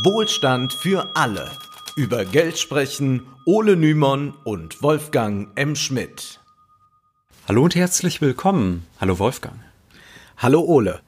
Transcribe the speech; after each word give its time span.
Wohlstand 0.00 0.72
für 0.72 1.10
alle. 1.14 1.50
Über 1.96 2.24
Geld 2.24 2.58
sprechen 2.58 3.26
Ole 3.44 3.76
Nymon 3.76 4.32
und 4.42 4.82
Wolfgang 4.82 5.48
M. 5.54 5.76
Schmidt. 5.76 6.40
Hallo 7.46 7.64
und 7.64 7.74
herzlich 7.74 8.22
willkommen. 8.22 8.86
Hallo 9.02 9.18
Wolfgang. 9.18 9.56
Hallo 10.38 10.62
Ole. 10.62 11.00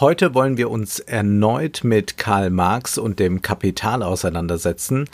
Heute 0.00 0.32
wollen 0.32 0.56
wir 0.56 0.70
uns 0.70 0.98
erneut 0.98 1.84
mit 1.84 2.16
Karl 2.16 2.48
Marx 2.48 2.96
und 2.96 3.18
dem 3.18 3.42
Kapital 3.42 4.02
auseinandersetzen. 4.02 5.10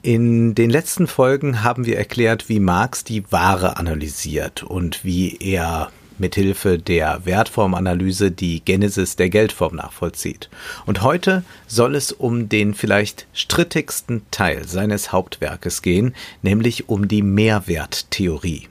In 0.00 0.54
den 0.54 0.70
letzten 0.70 1.06
Folgen 1.06 1.62
haben 1.62 1.84
wir 1.84 1.98
erklärt, 1.98 2.48
wie 2.48 2.58
Marx 2.58 3.04
die 3.04 3.30
Ware 3.30 3.76
analysiert 3.76 4.62
und 4.62 5.04
wie 5.04 5.36
er 5.36 5.92
mithilfe 6.18 6.78
der 6.78 7.24
Wertformanalyse 7.24 8.30
die 8.30 8.64
Genesis 8.64 9.16
der 9.16 9.30
Geldform 9.30 9.76
nachvollzieht. 9.76 10.48
Und 10.86 11.02
heute 11.02 11.44
soll 11.66 11.94
es 11.94 12.12
um 12.12 12.48
den 12.48 12.74
vielleicht 12.74 13.26
strittigsten 13.32 14.22
Teil 14.30 14.66
seines 14.66 15.12
Hauptwerkes 15.12 15.82
gehen, 15.82 16.14
nämlich 16.42 16.88
um 16.88 17.08
die 17.08 17.22
Mehrwerttheorie. 17.22 18.68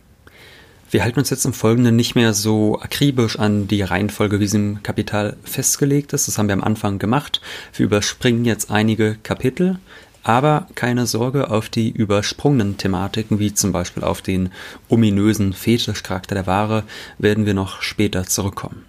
Wir 0.91 1.03
halten 1.03 1.19
uns 1.19 1.29
jetzt 1.29 1.45
im 1.45 1.53
Folgenden 1.53 1.95
nicht 1.95 2.15
mehr 2.15 2.33
so 2.33 2.77
akribisch 2.81 3.39
an 3.39 3.65
die 3.69 3.81
Reihenfolge, 3.81 4.41
wie 4.41 4.47
sie 4.47 4.57
im 4.57 4.83
Kapital 4.83 5.37
festgelegt 5.45 6.11
ist. 6.11 6.27
Das 6.27 6.37
haben 6.37 6.47
wir 6.47 6.53
am 6.53 6.63
Anfang 6.63 6.99
gemacht. 6.99 7.39
Wir 7.73 7.85
überspringen 7.85 8.43
jetzt 8.43 8.69
einige 8.69 9.15
Kapitel. 9.23 9.79
Aber 10.23 10.67
keine 10.75 11.07
Sorge 11.07 11.49
auf 11.49 11.69
die 11.69 11.89
übersprungenen 11.89 12.77
Thematiken, 12.77 13.39
wie 13.39 13.53
zum 13.53 13.71
Beispiel 13.71 14.03
auf 14.03 14.21
den 14.21 14.51
ominösen 14.87 15.53
Fetischcharakter 15.53 16.35
der 16.35 16.47
Ware, 16.47 16.83
werden 17.17 17.45
wir 17.45 17.55
noch 17.55 17.81
später 17.81 18.25
zurückkommen. 18.25 18.85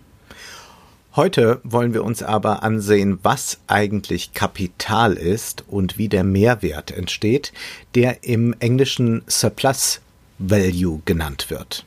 Heute 1.15 1.61
wollen 1.63 1.93
wir 1.93 2.05
uns 2.05 2.23
aber 2.23 2.63
ansehen, 2.63 3.19
was 3.23 3.59
eigentlich 3.67 4.33
Kapital 4.33 5.15
ist 5.15 5.65
und 5.69 5.99
wie 5.99 6.09
der 6.09 6.25
Mehrwert 6.25 6.91
entsteht, 6.91 7.53
der 7.95 8.25
im 8.25 8.55
Englischen 8.61 9.23
Surplus 9.27 10.01
Value 10.39 11.03
genannt 11.05 11.51
wird. 11.51 11.85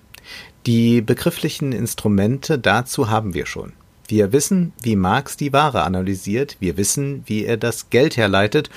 Die 0.67 1.01
begrifflichen 1.01 1.71
Instrumente 1.71 2.59
dazu 2.59 3.09
haben 3.09 3.33
wir 3.33 3.45
schon. 3.45 3.73
Wir 4.07 4.31
wissen, 4.31 4.73
wie 4.83 4.95
Marx 4.95 5.37
die 5.37 5.53
Ware 5.53 5.81
analysiert, 5.81 6.57
wir 6.59 6.77
wissen, 6.77 7.23
wie 7.25 7.45
er 7.45 7.57
das 7.57 7.89
Geld 7.89 8.17
herleitet 8.17 8.69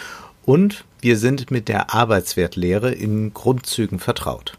und 0.48 0.86
wir 1.02 1.18
sind 1.18 1.50
mit 1.50 1.68
der 1.68 1.92
Arbeitswertlehre 1.92 2.91
in 2.91 3.34
Grundzügen 3.34 3.98
vertraut. 3.98 4.54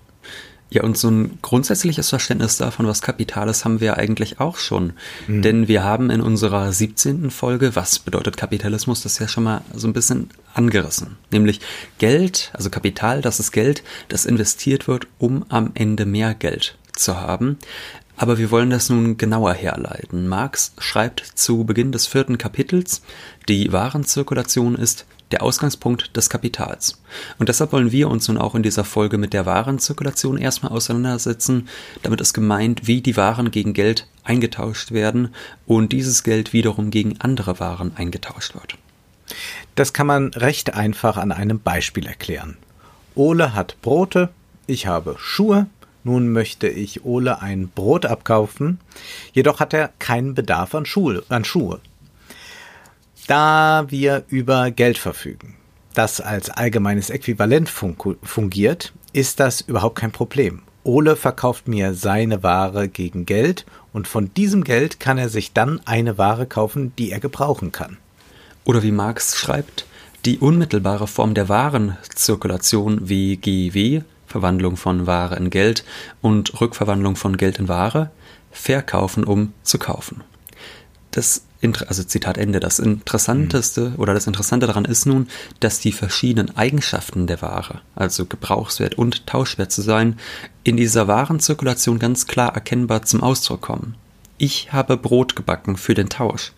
Ja, 0.69 0.83
und 0.83 0.95
so 0.99 1.09
ein 1.09 1.39
grundsätzliches 1.41 2.09
Verständnis 2.09 2.57
davon, 2.57 2.85
was 2.85 3.01
Kapital 3.01 3.49
ist, 3.49 3.65
haben 3.65 3.79
wir 3.79 3.97
eigentlich 3.97 4.39
auch 4.39 4.57
schon. 4.57 4.93
Mhm. 5.27 5.41
Denn 5.41 5.67
wir 5.67 5.83
haben 5.83 6.11
in 6.11 6.21
unserer 6.21 6.71
17. 6.71 7.31
Folge, 7.31 7.75
was 7.75 7.97
bedeutet 7.97 8.37
Kapitalismus, 8.37 9.01
das 9.01 9.17
ja 9.17 9.27
schon 9.27 9.45
mal 9.45 9.61
so 9.73 9.87
ein 9.87 9.93
bisschen 9.93 10.29
angerissen. 10.53 11.17
Nämlich 11.31 11.59
Geld, 11.97 12.51
also 12.53 12.69
Kapital, 12.69 13.23
das 13.23 13.39
ist 13.39 13.51
Geld, 13.51 13.81
das 14.09 14.27
investiert 14.27 14.87
wird, 14.87 15.07
um 15.17 15.43
am 15.49 15.71
Ende 15.73 16.05
mehr 16.05 16.35
Geld 16.35 16.77
zu 16.93 17.19
haben. 17.19 17.57
Aber 18.15 18.37
wir 18.37 18.51
wollen 18.51 18.69
das 18.69 18.89
nun 18.89 19.17
genauer 19.17 19.55
herleiten. 19.55 20.27
Marx 20.27 20.73
schreibt 20.77 21.25
zu 21.33 21.63
Beginn 21.63 21.91
des 21.91 22.05
vierten 22.05 22.37
Kapitels, 22.37 23.01
die 23.47 23.73
Warenzirkulation 23.73 24.75
ist 24.75 25.07
der 25.31 25.43
Ausgangspunkt 25.43 26.15
des 26.15 26.29
Kapitals. 26.29 27.01
Und 27.37 27.49
deshalb 27.49 27.71
wollen 27.71 27.91
wir 27.91 28.09
uns 28.09 28.27
nun 28.27 28.37
auch 28.37 28.55
in 28.55 28.63
dieser 28.63 28.83
Folge 28.83 29.17
mit 29.17 29.33
der 29.33 29.45
Warenzirkulation 29.45 30.37
erstmal 30.37 30.71
auseinandersetzen. 30.71 31.67
Damit 32.03 32.21
ist 32.21 32.33
gemeint, 32.33 32.87
wie 32.87 33.01
die 33.01 33.17
Waren 33.17 33.51
gegen 33.51 33.73
Geld 33.73 34.07
eingetauscht 34.23 34.91
werden 34.91 35.33
und 35.65 35.91
dieses 35.91 36.23
Geld 36.23 36.53
wiederum 36.53 36.91
gegen 36.91 37.19
andere 37.19 37.59
Waren 37.59 37.95
eingetauscht 37.95 38.55
wird. 38.55 38.77
Das 39.75 39.93
kann 39.93 40.07
man 40.07 40.29
recht 40.33 40.73
einfach 40.73 41.17
an 41.17 41.31
einem 41.31 41.59
Beispiel 41.59 42.05
erklären. 42.05 42.57
Ole 43.15 43.53
hat 43.53 43.81
Brote, 43.81 44.29
ich 44.67 44.87
habe 44.87 45.15
Schuhe, 45.19 45.67
nun 46.03 46.29
möchte 46.29 46.67
ich 46.67 47.05
Ole 47.05 47.41
ein 47.41 47.67
Brot 47.69 48.05
abkaufen, 48.05 48.79
jedoch 49.33 49.59
hat 49.59 49.73
er 49.73 49.89
keinen 49.99 50.33
Bedarf 50.33 50.73
an, 50.73 50.85
Schuhe. 50.85 51.23
An 51.29 51.43
Schuhe. 51.43 51.79
Da 53.29 53.85
wir 53.89 54.23
über 54.29 54.71
Geld 54.71 54.97
verfügen, 54.97 55.55
das 55.93 56.19
als 56.19 56.49
allgemeines 56.49 57.11
Äquivalent 57.11 57.69
fungiert, 57.69 58.91
ist 59.13 59.39
das 59.39 59.61
überhaupt 59.61 59.99
kein 59.99 60.11
Problem. 60.11 60.63
Ole 60.83 61.15
verkauft 61.15 61.67
mir 61.67 61.93
seine 61.93 62.41
Ware 62.41 62.87
gegen 62.87 63.27
Geld 63.27 63.67
und 63.93 64.07
von 64.07 64.33
diesem 64.33 64.63
Geld 64.63 64.99
kann 64.99 65.19
er 65.19 65.29
sich 65.29 65.53
dann 65.53 65.79
eine 65.85 66.17
Ware 66.17 66.47
kaufen, 66.47 66.91
die 66.97 67.11
er 67.11 67.19
gebrauchen 67.19 67.71
kann. 67.71 67.97
Oder 68.63 68.81
wie 68.81 68.91
Marx 68.91 69.37
schreibt, 69.37 69.85
die 70.25 70.39
unmittelbare 70.39 71.05
Form 71.05 71.35
der 71.35 71.49
Warenzirkulation 71.49 73.09
wie 73.09 73.37
GW, 73.37 74.01
Verwandlung 74.25 74.75
von 74.75 75.05
Ware 75.05 75.35
in 75.35 75.51
Geld 75.51 75.85
und 76.21 76.59
Rückverwandlung 76.59 77.15
von 77.15 77.37
Geld 77.37 77.59
in 77.59 77.67
Ware, 77.67 78.09
verkaufen 78.49 79.23
um 79.23 79.53
zu 79.61 79.77
kaufen. 79.77 80.23
Das 81.11 81.43
also 81.61 82.03
Zitat 82.03 82.37
Ende, 82.37 82.59
das 82.59 82.79
Interessanteste 82.79 83.89
mhm. 83.89 83.95
oder 83.97 84.13
das 84.13 84.27
Interessante 84.27 84.67
daran 84.67 84.85
ist 84.85 85.05
nun, 85.05 85.27
dass 85.59 85.79
die 85.79 85.91
verschiedenen 85.91 86.55
Eigenschaften 86.55 87.27
der 87.27 87.41
Ware, 87.41 87.81
also 87.95 88.25
Gebrauchswert 88.25 88.95
und 88.95 89.27
Tauschwert 89.27 89.71
zu 89.71 89.81
sein, 89.81 90.17
in 90.63 90.77
dieser 90.77 91.07
Warenzirkulation 91.07 91.99
ganz 91.99 92.27
klar 92.27 92.53
erkennbar 92.53 93.03
zum 93.03 93.21
Ausdruck 93.21 93.61
kommen. 93.61 93.95
Ich 94.37 94.71
habe 94.71 94.95
Brot 94.95 95.35
gebacken 95.35 95.75
für 95.75 95.93
den 95.93 96.09
Tausch. 96.09 96.53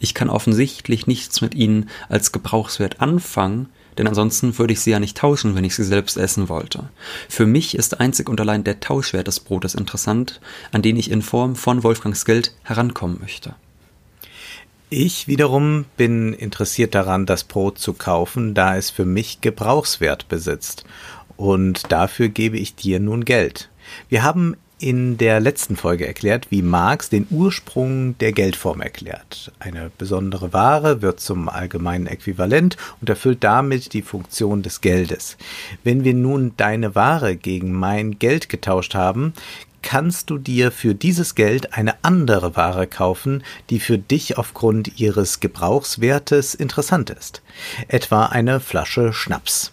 Ich 0.00 0.14
kann 0.14 0.30
offensichtlich 0.30 1.06
nichts 1.06 1.42
mit 1.42 1.54
ihnen 1.54 1.90
als 2.08 2.32
Gebrauchswert 2.32 3.02
anfangen, 3.02 3.68
denn 3.98 4.08
ansonsten 4.08 4.58
würde 4.58 4.72
ich 4.72 4.80
sie 4.80 4.90
ja 4.90 5.00
nicht 5.00 5.18
tauschen, 5.18 5.54
wenn 5.54 5.64
ich 5.64 5.74
sie 5.74 5.84
selbst 5.84 6.16
essen 6.16 6.48
wollte. 6.48 6.88
Für 7.28 7.46
mich 7.46 7.76
ist 7.76 8.00
einzig 8.00 8.28
und 8.28 8.40
allein 8.40 8.64
der 8.64 8.80
Tauschwert 8.80 9.26
des 9.26 9.40
Brotes 9.40 9.74
interessant, 9.74 10.40
an 10.72 10.80
den 10.80 10.96
ich 10.96 11.10
in 11.10 11.20
Form 11.20 11.56
von 11.56 11.82
Wolfgangs 11.82 12.24
Geld 12.24 12.54
herankommen 12.62 13.18
möchte. 13.20 13.54
Ich 14.88 15.26
wiederum 15.26 15.84
bin 15.96 16.32
interessiert 16.32 16.94
daran, 16.94 17.26
das 17.26 17.42
Brot 17.42 17.78
zu 17.78 17.92
kaufen, 17.92 18.54
da 18.54 18.76
es 18.76 18.90
für 18.90 19.04
mich 19.04 19.40
Gebrauchswert 19.40 20.28
besitzt. 20.28 20.84
Und 21.36 21.90
dafür 21.90 22.28
gebe 22.28 22.56
ich 22.56 22.76
dir 22.76 23.00
nun 23.00 23.24
Geld. 23.24 23.68
Wir 24.08 24.22
haben 24.22 24.56
in 24.78 25.16
der 25.16 25.40
letzten 25.40 25.74
Folge 25.74 26.06
erklärt, 26.06 26.50
wie 26.50 26.60
Marx 26.60 27.08
den 27.08 27.26
Ursprung 27.30 28.16
der 28.18 28.32
Geldform 28.32 28.82
erklärt. 28.82 29.50
Eine 29.58 29.90
besondere 29.96 30.52
Ware 30.52 31.00
wird 31.00 31.18
zum 31.18 31.48
allgemeinen 31.48 32.06
Äquivalent 32.06 32.76
und 33.00 33.08
erfüllt 33.08 33.42
damit 33.42 33.94
die 33.94 34.02
Funktion 34.02 34.62
des 34.62 34.82
Geldes. 34.82 35.38
Wenn 35.82 36.04
wir 36.04 36.12
nun 36.12 36.52
deine 36.58 36.94
Ware 36.94 37.36
gegen 37.36 37.72
mein 37.72 38.18
Geld 38.18 38.50
getauscht 38.50 38.94
haben, 38.94 39.32
kannst 39.86 40.30
du 40.30 40.38
dir 40.38 40.72
für 40.72 40.96
dieses 40.96 41.36
Geld 41.36 41.74
eine 41.74 41.94
andere 42.02 42.56
Ware 42.56 42.88
kaufen, 42.88 43.44
die 43.70 43.78
für 43.78 43.98
dich 43.98 44.36
aufgrund 44.36 44.98
ihres 44.98 45.38
Gebrauchswertes 45.38 46.56
interessant 46.56 47.10
ist, 47.10 47.40
etwa 47.86 48.26
eine 48.26 48.58
Flasche 48.58 49.12
Schnaps. 49.12 49.70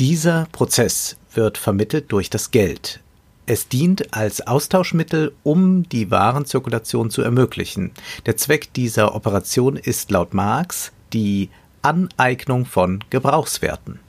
Dieser 0.00 0.48
Prozess 0.50 1.16
wird 1.34 1.56
vermittelt 1.56 2.10
durch 2.10 2.30
das 2.30 2.50
Geld. 2.50 2.98
Es 3.46 3.68
dient 3.68 4.12
als 4.12 4.44
Austauschmittel, 4.44 5.32
um 5.44 5.88
die 5.88 6.10
Warenzirkulation 6.10 7.10
zu 7.10 7.22
ermöglichen. 7.22 7.92
Der 8.26 8.36
Zweck 8.36 8.72
dieser 8.72 9.14
Operation 9.14 9.76
ist 9.76 10.10
laut 10.10 10.34
Marx 10.34 10.90
die 11.12 11.48
Aneignung 11.80 12.66
von 12.66 13.04
Gebrauchswerten. 13.08 14.00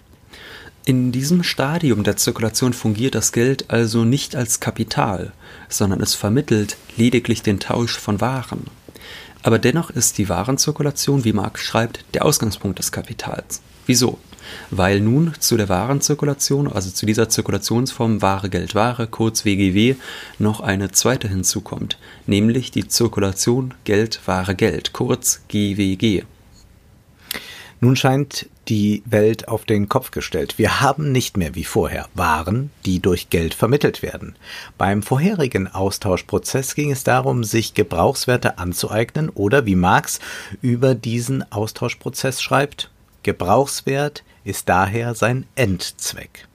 In 0.88 1.12
diesem 1.12 1.41
Stadium 1.41 2.03
der 2.03 2.16
Zirkulation 2.16 2.72
fungiert 2.72 3.16
das 3.16 3.31
Geld 3.31 3.72
also 3.72 4.03
nicht 4.03 4.35
als 4.35 4.59
Kapital, 4.59 5.34
sondern 5.68 6.00
es 6.00 6.13
vermittelt 6.13 6.78
lediglich 6.96 7.41
den 7.41 7.59
Tausch 7.59 7.97
von 7.97 8.22
Waren. 8.22 8.68
Aber 9.41 9.57
dennoch 9.57 9.90
ist 9.90 10.19
die 10.19 10.29
Warenzirkulation, 10.29 11.24
wie 11.24 11.34
Marx 11.34 11.62
schreibt, 11.62 12.06
der 12.13 12.24
Ausgangspunkt 12.24 12.77
des 12.77 12.92
Kapitals. 12.92 13.62
Wieso? 13.88 14.19
Weil 14.69 15.00
nun 15.00 15.33
zu 15.39 15.57
der 15.57 15.69
Warenzirkulation, 15.69 16.71
also 16.71 16.92
zu 16.92 17.07
dieser 17.07 17.30
Zirkulationsform 17.30 18.21
Ware 18.21 18.51
Geld 18.51 18.75
Ware, 18.75 19.07
kurz 19.07 19.44
WGW, 19.44 19.95
noch 20.38 20.59
eine 20.59 20.92
zweite 20.92 21.27
hinzukommt, 21.27 21.98
nämlich 22.27 22.69
die 22.69 22.88
Zirkulation 22.88 23.74
Geld 23.86 24.19
Ware 24.27 24.54
Geld, 24.54 24.94
kurz 24.94 25.42
GWG. 25.48 26.25
Nun 27.81 27.95
scheint 27.95 28.48
die 28.67 29.03
Welt 29.06 29.47
auf 29.47 29.65
den 29.65 29.89
Kopf 29.89 30.12
gestellt. 30.12 30.57
Wir 30.57 30.81
haben 30.81 31.12
nicht 31.12 31.38
mehr 31.38 31.56
wie 31.56 31.63
vorher 31.63 32.07
Waren, 32.13 32.71
die 32.85 33.00
durch 33.00 33.29
Geld 33.29 33.53
vermittelt 33.53 34.01
werden. 34.01 34.35
Beim 34.77 35.03
vorherigen 35.03 35.67
Austauschprozess 35.67 36.75
ging 36.75 36.91
es 36.91 37.03
darum, 37.03 37.44
sich 37.44 37.73
Gebrauchswerte 37.73 38.57
anzueignen 38.57 39.29
oder 39.29 39.65
wie 39.65 39.75
Marx 39.75 40.19
über 40.62 40.95
diesen 40.95 41.51
Austauschprozess 41.51 42.41
schreibt, 42.41 42.89
Gebrauchswert 43.23 44.23
ist 44.44 44.69
daher 44.69 45.15
sein 45.15 45.45
Endzweck. 45.56 46.47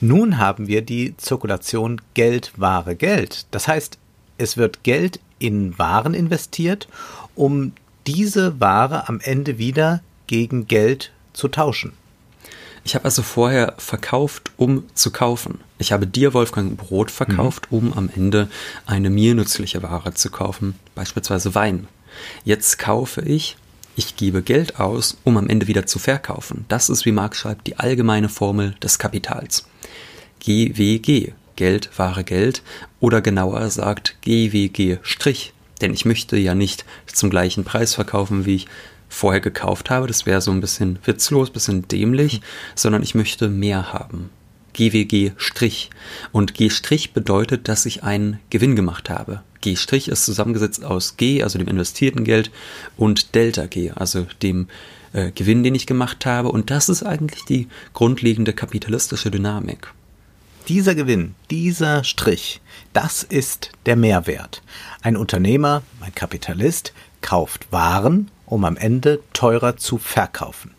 Nun 0.00 0.38
haben 0.38 0.68
wir 0.68 0.82
die 0.82 1.16
Zirkulation 1.16 2.00
Geld, 2.14 2.52
Ware, 2.56 2.94
Geld. 2.94 3.46
Das 3.50 3.66
heißt, 3.66 3.98
es 4.38 4.56
wird 4.56 4.84
Geld 4.84 5.20
in 5.38 5.78
Waren 5.78 6.14
investiert, 6.14 6.88
um 7.34 7.72
diese 8.06 8.60
Ware 8.60 9.08
am 9.08 9.20
Ende 9.20 9.58
wieder 9.58 10.02
gegen 10.26 10.68
Geld 10.68 11.12
zu 11.38 11.48
tauschen. 11.48 11.92
Ich 12.84 12.94
habe 12.94 13.04
also 13.04 13.22
vorher 13.22 13.74
verkauft, 13.78 14.50
um 14.56 14.84
zu 14.94 15.10
kaufen. 15.10 15.60
Ich 15.78 15.92
habe 15.92 16.06
dir, 16.06 16.34
Wolfgang, 16.34 16.76
Brot 16.76 17.10
verkauft, 17.10 17.70
mhm. 17.70 17.78
um 17.78 17.92
am 17.92 18.10
Ende 18.14 18.48
eine 18.86 19.10
mir 19.10 19.34
nützliche 19.34 19.82
Ware 19.82 20.14
zu 20.14 20.30
kaufen, 20.30 20.74
beispielsweise 20.94 21.54
Wein. 21.54 21.86
Jetzt 22.44 22.78
kaufe 22.78 23.20
ich, 23.20 23.56
ich 23.94 24.16
gebe 24.16 24.42
Geld 24.42 24.80
aus, 24.80 25.16
um 25.24 25.36
am 25.36 25.48
Ende 25.48 25.66
wieder 25.66 25.86
zu 25.86 25.98
verkaufen. 25.98 26.64
Das 26.68 26.88
ist, 26.88 27.04
wie 27.04 27.12
Marx 27.12 27.38
schreibt, 27.38 27.66
die 27.66 27.78
allgemeine 27.78 28.28
Formel 28.28 28.74
des 28.82 28.98
Kapitals. 28.98 29.66
GWG, 30.40 31.32
Geld, 31.56 31.90
Ware, 31.96 32.24
Geld, 32.24 32.62
oder 33.00 33.20
genauer 33.20 33.70
sagt 33.70 34.16
GWG 34.22 34.98
Strich, 35.02 35.52
denn 35.80 35.92
ich 35.92 36.04
möchte 36.04 36.36
ja 36.36 36.54
nicht 36.54 36.84
zum 37.06 37.30
gleichen 37.30 37.64
Preis 37.64 37.94
verkaufen, 37.94 38.46
wie 38.46 38.56
ich 38.56 38.68
vorher 39.08 39.40
gekauft 39.40 39.90
habe. 39.90 40.06
Das 40.06 40.26
wäre 40.26 40.40
so 40.40 40.50
ein 40.50 40.60
bisschen 40.60 40.98
witzlos, 41.04 41.50
bisschen 41.50 41.86
dämlich, 41.88 42.34
hm. 42.34 42.40
sondern 42.74 43.02
ich 43.02 43.14
möchte 43.14 43.48
mehr 43.48 43.92
haben. 43.92 44.30
GWG 44.74 45.32
Strich. 45.36 45.90
Und 46.30 46.54
G 46.54 46.70
Strich 46.70 47.12
bedeutet, 47.12 47.68
dass 47.68 47.86
ich 47.86 48.04
einen 48.04 48.38
Gewinn 48.50 48.76
gemacht 48.76 49.10
habe. 49.10 49.42
G 49.60 49.74
Strich 49.74 50.08
ist 50.08 50.24
zusammengesetzt 50.24 50.84
aus 50.84 51.16
G, 51.16 51.42
also 51.42 51.58
dem 51.58 51.66
investierten 51.66 52.24
Geld, 52.24 52.50
und 52.96 53.34
Delta 53.34 53.66
G, 53.66 53.90
also 53.90 54.26
dem 54.42 54.68
äh, 55.12 55.32
Gewinn, 55.32 55.64
den 55.64 55.74
ich 55.74 55.86
gemacht 55.86 56.26
habe. 56.26 56.50
Und 56.50 56.70
das 56.70 56.88
ist 56.88 57.02
eigentlich 57.02 57.44
die 57.44 57.66
grundlegende 57.92 58.52
kapitalistische 58.52 59.30
Dynamik. 59.30 59.92
Dieser 60.68 60.94
Gewinn, 60.94 61.34
dieser 61.50 62.04
Strich, 62.04 62.60
das 62.92 63.22
ist 63.22 63.70
der 63.86 63.96
Mehrwert. 63.96 64.62
Ein 65.00 65.16
Unternehmer, 65.16 65.82
ein 66.00 66.14
Kapitalist, 66.14 66.92
kauft 67.20 67.72
Waren, 67.72 68.30
um 68.48 68.64
am 68.64 68.76
Ende 68.76 69.20
teurer 69.32 69.76
zu 69.76 69.98
verkaufen. 69.98 70.72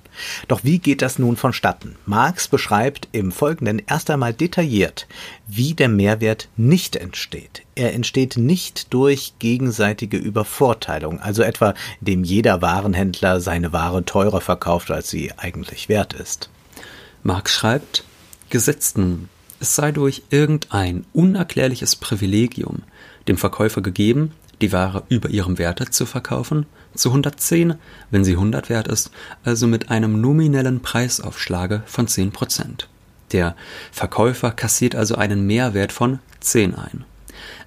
Doch 0.48 0.63
wie 0.63 0.80
geht 0.80 1.01
das 1.01 1.19
nun 1.19 1.38
vonstatten? 1.38 1.95
Marx 2.06 2.48
beschreibt 2.48 3.07
im 3.12 3.31
Folgenden 3.31 3.81
erst 3.88 4.10
einmal 4.10 4.33
detailliert, 4.33 5.07
wie 5.48 5.74
der 5.74 5.89
Mehrwert 5.89 6.50
nicht 6.57 6.95
entsteht. 6.95 7.63
Er 7.75 7.94
entsteht 7.94 8.38
nicht 8.38 8.94
durch 8.94 9.33
gegenseitige 9.39 10.18
Übervorteilung, 10.18 11.19
also 11.19 11.42
etwa 11.44 11.74
indem 12.01 12.24
jeder 12.24 12.62
Warenhändler 12.62 13.39
seine 13.39 13.72
Ware 13.72 14.04
teurer 14.04 14.42
verkauft, 14.42 14.92
als 14.92 15.10
sie 15.10 15.31
eigentlich 15.38 15.89
wert 15.89 16.13
ist. 16.13 16.50
Marx 17.24 17.54
schreibt, 17.54 18.04
Gesetzten, 18.50 19.30
es 19.60 19.75
sei 19.75 19.92
durch 19.92 20.24
irgendein 20.31 21.06
unerklärliches 21.13 21.95
Privilegium 21.95 22.81
dem 23.27 23.38
Verkäufer 23.38 23.81
gegeben, 23.81 24.31
die 24.62 24.72
Ware 24.72 25.04
über 25.10 25.30
ihrem 25.30 25.57
Werte 25.57 25.89
zu 25.89 26.06
verkaufen, 26.06 26.65
zu 26.95 27.09
110, 27.09 27.75
wenn 28.12 28.24
sie 28.24 28.33
100 28.33 28.69
wert 28.69 28.88
ist, 28.88 29.12
also 29.44 29.68
mit 29.68 29.89
einem 29.89 30.21
nominellen 30.21 30.81
Preisaufschlage 30.81 31.83
von 31.86 32.07
10% 32.07 32.86
Der 33.31 33.56
Verkäufer 33.91 34.51
kassiert 34.51 34.95
also 34.95 35.15
einen 35.15 35.45
Mehrwert 35.45 35.91
von 35.91 36.19
10 36.39 36.75
ein. 36.75 37.06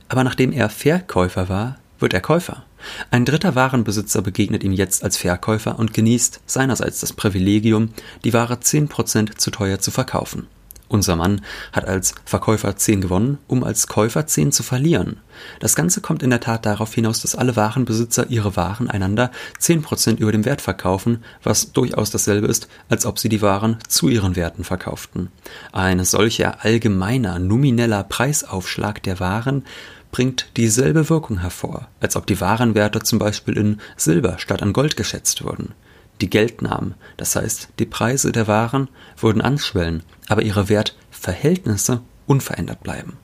Aber 0.09 0.25
nachdem 0.25 0.53
er 0.53 0.69
Verkäufer 0.69 1.49
war, 1.49 1.79
wird 1.99 2.15
er 2.15 2.21
Käufer. 2.21 2.65
Ein 3.11 3.25
dritter 3.25 3.55
Warenbesitzer 3.55 4.23
begegnet 4.23 4.65
ihm 4.65 4.73
jetzt 4.73 5.05
als 5.05 5.17
Verkäufer 5.17 5.79
und 5.79 5.95
genießt 5.95 6.41
seinerseits 6.47 7.01
das 7.01 7.13
Privilegium, 7.13 7.91
die 8.25 8.33
Ware 8.33 8.55
10% 8.55 9.37
zu 9.37 9.51
teuer 9.51 9.79
zu 9.79 9.91
verkaufen. 9.91 10.49
Unser 10.93 11.17
Mann 11.17 11.41
hat 11.73 11.89
als 11.89 12.15
Verkäufer 12.27 12.77
10 12.77 13.01
gewonnen, 13.01 13.39
um 13.47 13.65
als 13.65 13.87
Käufer 13.87 14.27
10 14.27 14.53
zu 14.53 14.63
verlieren. 14.63 15.17
Das 15.59 15.75
Ganze 15.75 16.03
kommt 16.03 16.23
in 16.23 16.29
der 16.29 16.41
Tat 16.41 16.67
darauf 16.67 16.93
hinaus, 16.93 17.23
dass 17.23 17.35
alle 17.35 17.57
Warenbesitzer 17.57 18.27
ihre 18.29 18.57
Waren 18.57 18.91
einander 18.91 19.31
10% 19.59 20.19
über 20.19 20.33
dem 20.33 20.45
Wert 20.45 20.61
verkaufen, 20.61 21.25
was 21.43 21.73
durchaus 21.73 22.11
dasselbe 22.11 22.47
ist, 22.47 22.69
als 22.91 23.07
ob 23.07 23.19
sie 23.19 23.31
die 23.31 23.41
Waren 23.41 23.79
zu 23.89 24.11
ihren 24.11 24.37
Werten 24.37 24.65
verkauften. 24.65 25.31
Ein 25.73 26.05
solcher 26.05 26.63
allgemeiner 26.63 27.39
nomineller 27.39 28.05
Preisaufschlag 28.05 29.03
der 29.03 29.19
Waren 29.19 29.65
bringt 30.11 30.59
dieselbe 30.59 31.09
Wirkung 31.09 31.41
hervor, 31.41 31.89
als 32.01 32.17
ob 32.17 32.27
die 32.27 32.39
Warenwerte 32.39 33.01
zum 33.01 33.19
Beispiel 33.19 33.57
in 33.57 33.81
Silber 33.97 34.39
statt 34.39 34.61
an 34.61 34.75
Gold 34.75 34.99
geschätzt 34.99 35.43
würden. 35.43 35.73
Die 36.21 36.31
Geldnahmen, 36.31 36.95
das 37.17 37.35
heißt 37.35 37.71
die 37.79 37.87
Preise 37.87 38.33
der 38.33 38.47
Waren, 38.47 38.89
würden 39.19 39.43
anschwellen, 39.43 40.03
aber 40.29 40.43
ihre 40.43 40.69
Wertverhältnisse 40.69 42.01
unverändert 42.27 42.83
bleiben. 42.83 43.17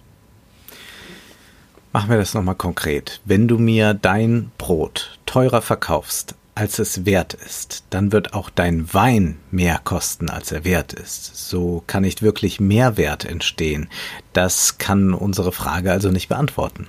Machen 1.92 2.10
wir 2.10 2.18
das 2.18 2.34
nochmal 2.34 2.54
konkret. 2.54 3.20
Wenn 3.24 3.48
du 3.48 3.58
mir 3.58 3.94
dein 3.94 4.50
Brot 4.58 5.18
teurer 5.26 5.62
verkaufst, 5.62 6.34
als 6.54 6.80
es 6.80 7.06
wert 7.06 7.34
ist, 7.34 7.84
dann 7.90 8.10
wird 8.10 8.34
auch 8.34 8.50
dein 8.50 8.92
Wein 8.92 9.38
mehr 9.52 9.80
kosten, 9.82 10.28
als 10.28 10.50
er 10.50 10.64
wert 10.64 10.92
ist. 10.92 11.48
So 11.48 11.84
kann 11.86 12.02
nicht 12.02 12.20
wirklich 12.20 12.58
Mehrwert 12.58 13.24
entstehen. 13.24 13.88
Das 14.32 14.76
kann 14.78 15.14
unsere 15.14 15.52
Frage 15.52 15.92
also 15.92 16.10
nicht 16.10 16.28
beantworten. 16.28 16.88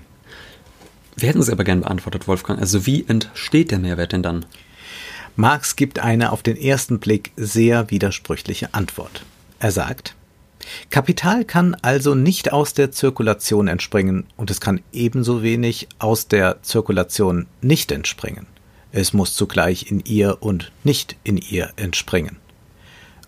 Wir 1.15 1.29
hätten 1.29 1.43
sie 1.43 1.51
aber 1.51 1.63
gern 1.63 1.81
beantwortet, 1.81 2.27
Wolfgang. 2.27 2.59
Also 2.59 2.87
wie 2.87 3.05
entsteht 3.07 3.69
der 3.69 3.77
Mehrwert 3.77 4.11
denn 4.11 4.23
dann? 4.23 4.45
Marx 5.39 5.77
gibt 5.77 5.99
eine 5.99 6.33
auf 6.33 6.43
den 6.43 6.57
ersten 6.57 6.99
Blick 6.99 7.31
sehr 7.37 7.89
widersprüchliche 7.91 8.73
Antwort. 8.73 9.23
Er 9.59 9.71
sagt, 9.71 10.13
Kapital 10.89 11.45
kann 11.45 11.75
also 11.75 12.13
nicht 12.13 12.51
aus 12.51 12.73
der 12.73 12.91
Zirkulation 12.91 13.69
entspringen 13.69 14.25
und 14.35 14.51
es 14.51 14.59
kann 14.59 14.81
ebenso 14.91 15.41
wenig 15.41 15.87
aus 15.97 16.27
der 16.27 16.61
Zirkulation 16.61 17.47
nicht 17.61 17.93
entspringen. 17.93 18.47
Es 18.91 19.13
muss 19.13 19.33
zugleich 19.33 19.89
in 19.89 20.01
ihr 20.01 20.39
und 20.41 20.73
nicht 20.83 21.15
in 21.23 21.37
ihr 21.37 21.71
entspringen. 21.77 22.35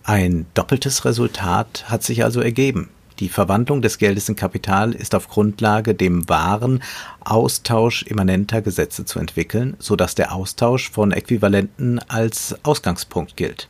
Ein 0.04 0.48
doppeltes 0.54 1.06
Resultat 1.06 1.90
hat 1.90 2.04
sich 2.04 2.26
also 2.26 2.42
ergeben. 2.42 2.90
Die 3.22 3.30
Verwandlung 3.30 3.84
des 3.84 4.00
Geldes 4.00 4.30
in 4.30 4.36
Kapital 4.36 4.94
ist 4.94 5.14
auf 5.14 5.28
Grundlage 5.28 5.94
dem 5.94 6.28
wahren 6.28 6.82
Austausch 7.24 8.02
immanenter 8.02 8.64
Gesetze 8.64 9.06
zu 9.06 9.20
entwickeln, 9.20 9.76
so 9.78 9.96
dass 9.96 10.16
der 10.16 10.34
Austausch 10.34 10.90
von 10.90 11.12
Äquivalenten 11.12 12.00
als 12.10 12.56
Ausgangspunkt 12.64 13.38
gilt. 13.38 13.70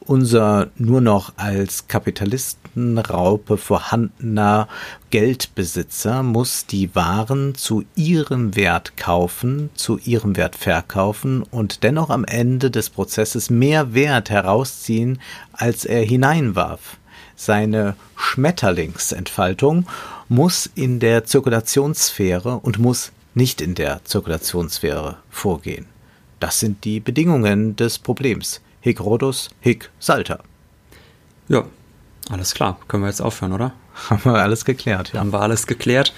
Unser 0.00 0.70
nur 0.76 1.00
noch 1.00 1.34
als 1.36 1.86
Kapitalistenraupe 1.86 3.56
vorhandener 3.56 4.66
Geldbesitzer 5.10 6.24
muss 6.24 6.66
die 6.66 6.92
Waren 6.96 7.54
zu 7.54 7.84
ihrem 7.94 8.56
Wert 8.56 8.96
kaufen, 8.96 9.70
zu 9.74 9.98
ihrem 9.98 10.36
Wert 10.36 10.56
verkaufen 10.56 11.44
und 11.44 11.84
dennoch 11.84 12.10
am 12.10 12.24
Ende 12.24 12.72
des 12.72 12.90
Prozesses 12.90 13.48
mehr 13.48 13.94
Wert 13.94 14.28
herausziehen, 14.28 15.20
als 15.52 15.84
er 15.84 16.02
hineinwarf 16.02 16.98
seine 17.44 17.96
Schmetterlingsentfaltung 18.16 19.86
muss 20.28 20.70
in 20.74 21.00
der 21.00 21.24
Zirkulationssphäre 21.24 22.58
und 22.58 22.78
muss 22.78 23.12
nicht 23.34 23.60
in 23.60 23.74
der 23.74 24.04
Zirkulationssphäre 24.04 25.18
vorgehen. 25.28 25.86
Das 26.38 26.60
sind 26.60 26.84
die 26.84 27.00
Bedingungen 27.00 27.76
des 27.76 27.98
Problems. 27.98 28.60
Hic 28.80 29.00
Rodus, 29.00 29.50
hic 29.60 29.90
Salter. 29.98 30.40
Ja, 31.48 31.64
alles 32.30 32.54
klar. 32.54 32.78
Können 32.88 33.02
wir 33.02 33.08
jetzt 33.08 33.22
aufhören, 33.22 33.52
oder? 33.52 33.72
Haben 34.10 34.24
wir 34.24 34.34
alles 34.34 34.64
geklärt, 34.64 35.12
ja. 35.12 35.20
Haben 35.20 35.32
wir 35.32 35.40
alles 35.40 35.66
geklärt. 35.66 36.14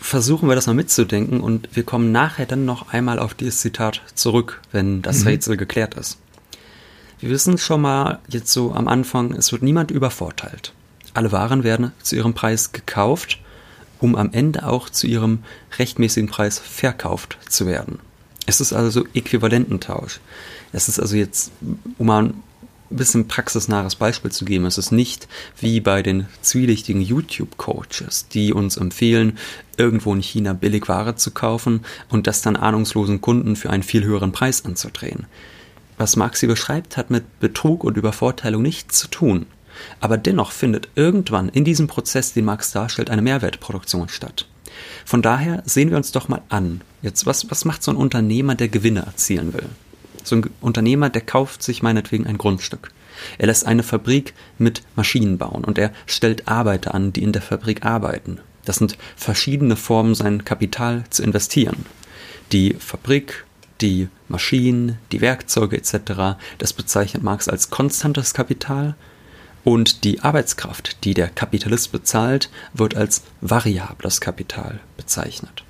Versuchen 0.00 0.48
wir 0.48 0.54
das 0.54 0.66
mal 0.66 0.74
mitzudenken 0.74 1.40
und 1.40 1.68
wir 1.76 1.82
kommen 1.82 2.12
nachher 2.12 2.46
dann 2.46 2.64
noch 2.64 2.92
einmal 2.92 3.18
auf 3.18 3.34
dieses 3.34 3.60
Zitat 3.60 4.00
zurück, 4.14 4.62
wenn 4.72 5.02
das 5.02 5.20
mhm. 5.20 5.28
Rätsel 5.28 5.56
geklärt 5.58 5.94
ist. 5.94 6.18
Wir 7.20 7.28
wissen 7.28 7.58
schon 7.58 7.82
mal 7.82 8.18
jetzt 8.28 8.50
so 8.50 8.72
am 8.72 8.88
Anfang, 8.88 9.32
es 9.34 9.52
wird 9.52 9.62
niemand 9.62 9.90
übervorteilt. 9.90 10.72
Alle 11.12 11.32
Waren 11.32 11.64
werden 11.64 11.92
zu 12.02 12.16
ihrem 12.16 12.32
Preis 12.32 12.72
gekauft, 12.72 13.38
um 13.98 14.16
am 14.16 14.32
Ende 14.32 14.66
auch 14.66 14.88
zu 14.88 15.06
ihrem 15.06 15.40
rechtmäßigen 15.78 16.30
Preis 16.30 16.58
verkauft 16.58 17.36
zu 17.46 17.66
werden. 17.66 17.98
Es 18.46 18.62
ist 18.62 18.72
also 18.72 19.04
Äquivalententausch. 19.12 20.20
Es 20.72 20.88
ist 20.88 20.98
also 20.98 21.14
jetzt, 21.14 21.52
um 21.98 22.06
mal 22.06 22.24
ein 22.24 22.42
bisschen 22.88 23.28
praxisnahes 23.28 23.96
Beispiel 23.96 24.30
zu 24.30 24.46
geben, 24.46 24.64
es 24.64 24.78
ist 24.78 24.90
nicht 24.90 25.28
wie 25.60 25.80
bei 25.80 26.02
den 26.02 26.26
zwielichtigen 26.40 27.02
YouTube-Coaches, 27.02 28.28
die 28.28 28.54
uns 28.54 28.78
empfehlen, 28.78 29.38
irgendwo 29.76 30.14
in 30.14 30.22
China 30.22 30.54
billig 30.54 30.88
Ware 30.88 31.16
zu 31.16 31.32
kaufen 31.32 31.82
und 32.08 32.26
das 32.26 32.40
dann 32.40 32.56
ahnungslosen 32.56 33.20
Kunden 33.20 33.56
für 33.56 33.68
einen 33.68 33.82
viel 33.82 34.04
höheren 34.04 34.32
Preis 34.32 34.64
anzudrehen. 34.64 35.26
Was 36.00 36.16
Marx 36.16 36.40
hier 36.40 36.48
beschreibt, 36.48 36.96
hat 36.96 37.10
mit 37.10 37.40
Betrug 37.40 37.84
und 37.84 37.98
Übervorteilung 37.98 38.62
nichts 38.62 38.98
zu 38.98 39.08
tun. 39.08 39.44
Aber 40.00 40.16
dennoch 40.16 40.50
findet 40.50 40.88
irgendwann 40.94 41.50
in 41.50 41.62
diesem 41.62 41.88
Prozess, 41.88 42.32
den 42.32 42.46
Marx 42.46 42.72
darstellt, 42.72 43.10
eine 43.10 43.20
Mehrwertproduktion 43.20 44.08
statt. 44.08 44.48
Von 45.04 45.20
daher 45.20 45.62
sehen 45.66 45.90
wir 45.90 45.98
uns 45.98 46.10
doch 46.10 46.26
mal 46.28 46.40
an. 46.48 46.80
Jetzt, 47.02 47.26
was, 47.26 47.50
was 47.50 47.66
macht 47.66 47.82
so 47.82 47.90
ein 47.90 47.98
Unternehmer, 47.98 48.54
der 48.54 48.68
Gewinne 48.68 49.00
erzielen 49.00 49.52
will? 49.52 49.66
So 50.24 50.36
ein 50.36 50.48
Unternehmer, 50.62 51.10
der 51.10 51.20
kauft 51.20 51.62
sich 51.62 51.82
meinetwegen 51.82 52.26
ein 52.26 52.38
Grundstück. 52.38 52.92
Er 53.36 53.48
lässt 53.48 53.66
eine 53.66 53.82
Fabrik 53.82 54.32
mit 54.56 54.82
Maschinen 54.96 55.36
bauen 55.36 55.64
und 55.64 55.76
er 55.76 55.92
stellt 56.06 56.48
Arbeiter 56.48 56.94
an, 56.94 57.12
die 57.12 57.22
in 57.22 57.32
der 57.32 57.42
Fabrik 57.42 57.84
arbeiten. 57.84 58.38
Das 58.64 58.76
sind 58.76 58.96
verschiedene 59.16 59.76
Formen, 59.76 60.14
sein 60.14 60.46
Kapital 60.46 61.04
zu 61.10 61.22
investieren. 61.22 61.84
Die 62.52 62.72
Fabrik 62.72 63.44
Die 63.80 64.08
Maschinen, 64.28 64.98
die 65.10 65.20
Werkzeuge 65.20 65.76
etc., 65.76 66.38
das 66.58 66.72
bezeichnet 66.72 67.22
Marx 67.22 67.48
als 67.48 67.70
konstantes 67.70 68.34
Kapital 68.34 68.94
und 69.64 70.04
die 70.04 70.20
Arbeitskraft, 70.20 71.04
die 71.04 71.14
der 71.14 71.28
Kapitalist 71.28 71.92
bezahlt, 71.92 72.50
wird 72.74 72.94
als 72.96 73.22
variables 73.40 74.20
Kapital 74.20 74.80
bezeichnet. 74.96 75.64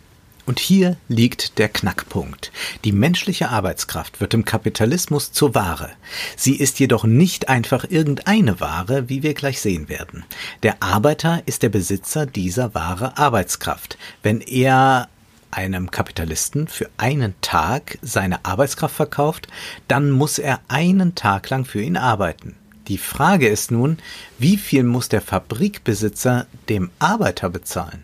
Und 0.46 0.58
hier 0.58 0.96
liegt 1.06 1.58
der 1.58 1.68
Knackpunkt. 1.68 2.50
Die 2.84 2.90
menschliche 2.90 3.50
Arbeitskraft 3.50 4.20
wird 4.20 4.34
im 4.34 4.44
Kapitalismus 4.44 5.30
zur 5.30 5.54
Ware. 5.54 5.90
Sie 6.36 6.56
ist 6.56 6.80
jedoch 6.80 7.04
nicht 7.04 7.48
einfach 7.48 7.84
irgendeine 7.88 8.58
Ware, 8.58 9.08
wie 9.08 9.22
wir 9.22 9.34
gleich 9.34 9.60
sehen 9.60 9.88
werden. 9.88 10.24
Der 10.64 10.82
Arbeiter 10.82 11.42
ist 11.46 11.62
der 11.62 11.68
Besitzer 11.68 12.26
dieser 12.26 12.74
wahre 12.74 13.16
Arbeitskraft. 13.16 13.96
Wenn 14.24 14.40
er 14.40 15.08
einem 15.50 15.90
Kapitalisten 15.90 16.68
für 16.68 16.88
einen 16.96 17.34
Tag 17.40 17.98
seine 18.02 18.44
Arbeitskraft 18.44 18.94
verkauft, 18.94 19.48
dann 19.88 20.10
muss 20.10 20.38
er 20.38 20.60
einen 20.68 21.14
Tag 21.14 21.50
lang 21.50 21.64
für 21.64 21.80
ihn 21.82 21.96
arbeiten. 21.96 22.56
Die 22.88 22.98
Frage 22.98 23.48
ist 23.48 23.70
nun, 23.70 23.98
wie 24.38 24.56
viel 24.56 24.82
muss 24.82 25.08
der 25.08 25.20
Fabrikbesitzer 25.20 26.46
dem 26.68 26.90
Arbeiter 26.98 27.48
bezahlen? 27.48 28.02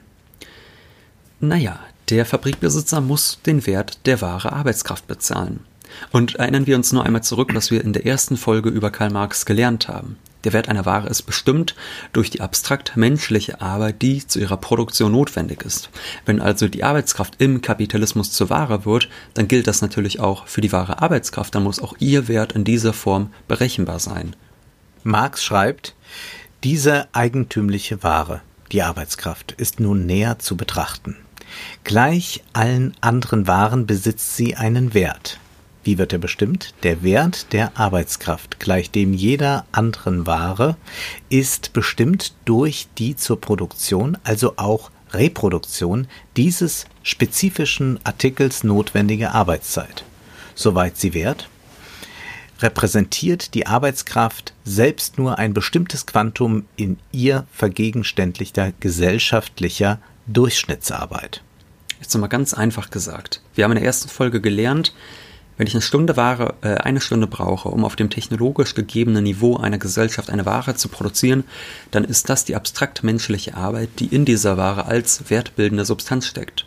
Naja, 1.41 1.81
der 2.09 2.25
Fabrikbesitzer 2.25 3.01
muss 3.01 3.41
den 3.45 3.67
Wert 3.67 4.07
der 4.07 4.21
wahre 4.21 4.53
Arbeitskraft 4.53 5.07
bezahlen. 5.07 5.61
Und 6.13 6.37
erinnern 6.37 6.67
wir 6.67 6.77
uns 6.77 6.93
nur 6.93 7.05
einmal 7.05 7.23
zurück, 7.23 7.51
was 7.55 7.71
wir 7.71 7.83
in 7.83 7.93
der 7.93 8.07
ersten 8.07 8.37
Folge 8.37 8.69
über 8.69 8.91
Karl 8.91 9.11
Marx 9.11 9.47
gelernt 9.47 9.89
haben. 9.89 10.17
Der 10.45 10.53
Wert 10.53 10.69
einer 10.69 10.87
Ware 10.87 11.09
ist 11.09 11.23
bestimmt 11.23 11.75
durch 12.13 12.31
die 12.31 12.41
abstrakt 12.41 12.97
menschliche 12.97 13.61
Arbeit, 13.61 14.03
die 14.03 14.27
zu 14.27 14.39
ihrer 14.39 14.57
Produktion 14.57 15.13
notwendig 15.13 15.63
ist. 15.65 15.91
Wenn 16.25 16.41
also 16.41 16.69
die 16.69 16.85
Arbeitskraft 16.85 17.35
im 17.39 17.63
Kapitalismus 17.63 18.31
zur 18.33 18.51
Ware 18.51 18.85
wird, 18.85 19.09
dann 19.35 19.49
gilt 19.49 19.67
das 19.67 19.83
natürlich 19.83 20.21
auch 20.21 20.47
für 20.47 20.61
die 20.61 20.73
wahre 20.73 21.03
Arbeitskraft, 21.03 21.55
dann 21.55 21.65
muss 21.65 21.81
auch 21.81 21.97
ihr 21.99 22.29
Wert 22.29 22.53
in 22.53 22.65
dieser 22.65 22.93
Form 22.93 23.33
berechenbar 23.49 23.99
sein. 23.99 24.37
Marx 25.03 25.43
schreibt, 25.45 25.95
diese 26.65 27.09
eigentümliche 27.13 28.03
Ware, 28.03 28.41
die 28.73 28.83
Arbeitskraft, 28.83 29.53
ist 29.53 29.81
nun 29.81 30.07
näher 30.07 30.39
zu 30.39 30.57
betrachten. 30.57 31.17
Gleich 31.85 32.43
allen 32.53 32.95
anderen 33.01 33.47
Waren 33.47 33.87
besitzt 33.87 34.37
sie 34.37 34.57
einen 34.57 34.95
Wert. 34.95 35.39
Wie 35.87 35.99
wird 35.99 36.13
er 36.13 36.19
bestimmt? 36.19 36.75
Der 36.83 37.05
Wert 37.05 37.53
der 37.53 37.79
Arbeitskraft, 37.79 38.59
gleich 38.59 38.91
dem 38.91 39.15
jeder 39.15 39.67
anderen 39.71 40.27
Ware, 40.27 40.77
ist 41.29 41.73
bestimmt 41.75 42.35
durch 42.45 42.89
die 42.99 43.15
zur 43.15 43.41
Produktion, 43.41 44.19
also 44.25 44.55
auch 44.57 44.91
Reproduktion 45.13 46.09
dieses 46.37 46.87
spezifischen 47.05 48.01
Artikels 48.03 48.65
notwendige 48.65 49.31
Arbeitszeit. 49.31 50.03
Soweit 50.57 50.97
sie 50.97 51.15
wert, 51.15 51.49
repräsentiert 52.59 53.55
die 53.55 53.69
Arbeitskraft 53.69 54.55
selbst 54.65 55.19
nur 55.19 55.39
ein 55.39 55.55
bestimmtes 55.55 56.05
Quantum 56.05 56.65
in 56.75 56.99
ihr 57.13 57.47
vergegenständlichter 57.53 58.73
gesellschaftlicher 58.81 60.01
Durchschnittsarbeit. 60.27 61.45
Jetzt 62.01 62.13
nochmal 62.13 62.29
ganz 62.29 62.55
einfach 62.55 62.91
gesagt. 62.91 63.41
Wir 63.55 63.63
haben 63.63 63.71
in 63.71 63.79
der 63.79 63.87
ersten 63.87 64.09
Folge 64.09 64.41
gelernt, 64.41 64.93
wenn 65.57 65.67
ich 65.67 65.75
eine 65.75 65.83
Stunde 65.83 66.17
Ware, 66.17 66.55
äh, 66.63 66.75
eine 66.75 67.01
Stunde 67.01 67.27
brauche, 67.27 67.69
um 67.69 67.85
auf 67.85 67.97
dem 67.97 68.11
technologisch 68.11 68.75
gegebenen 68.75 69.25
Niveau 69.25 69.57
einer 69.57 69.79
Gesellschaft 69.79 70.31
eine 70.31 70.47
Ware 70.47 70.75
zu 70.75 70.89
produzieren, 70.89 71.45
dann 71.91 72.05
ist 72.05 72.29
das 72.29 72.45
die 72.45 72.57
abstrakt 72.57 73.03
menschliche 73.03 73.55
Arbeit, 73.55 73.89
die 73.99 74.07
in 74.07 74.25
dieser 74.25 74.57
Ware 74.57 74.87
als 74.87 75.31
wertbildende 75.31 75.85
Substanz 75.85 76.27
steckt. 76.27 76.67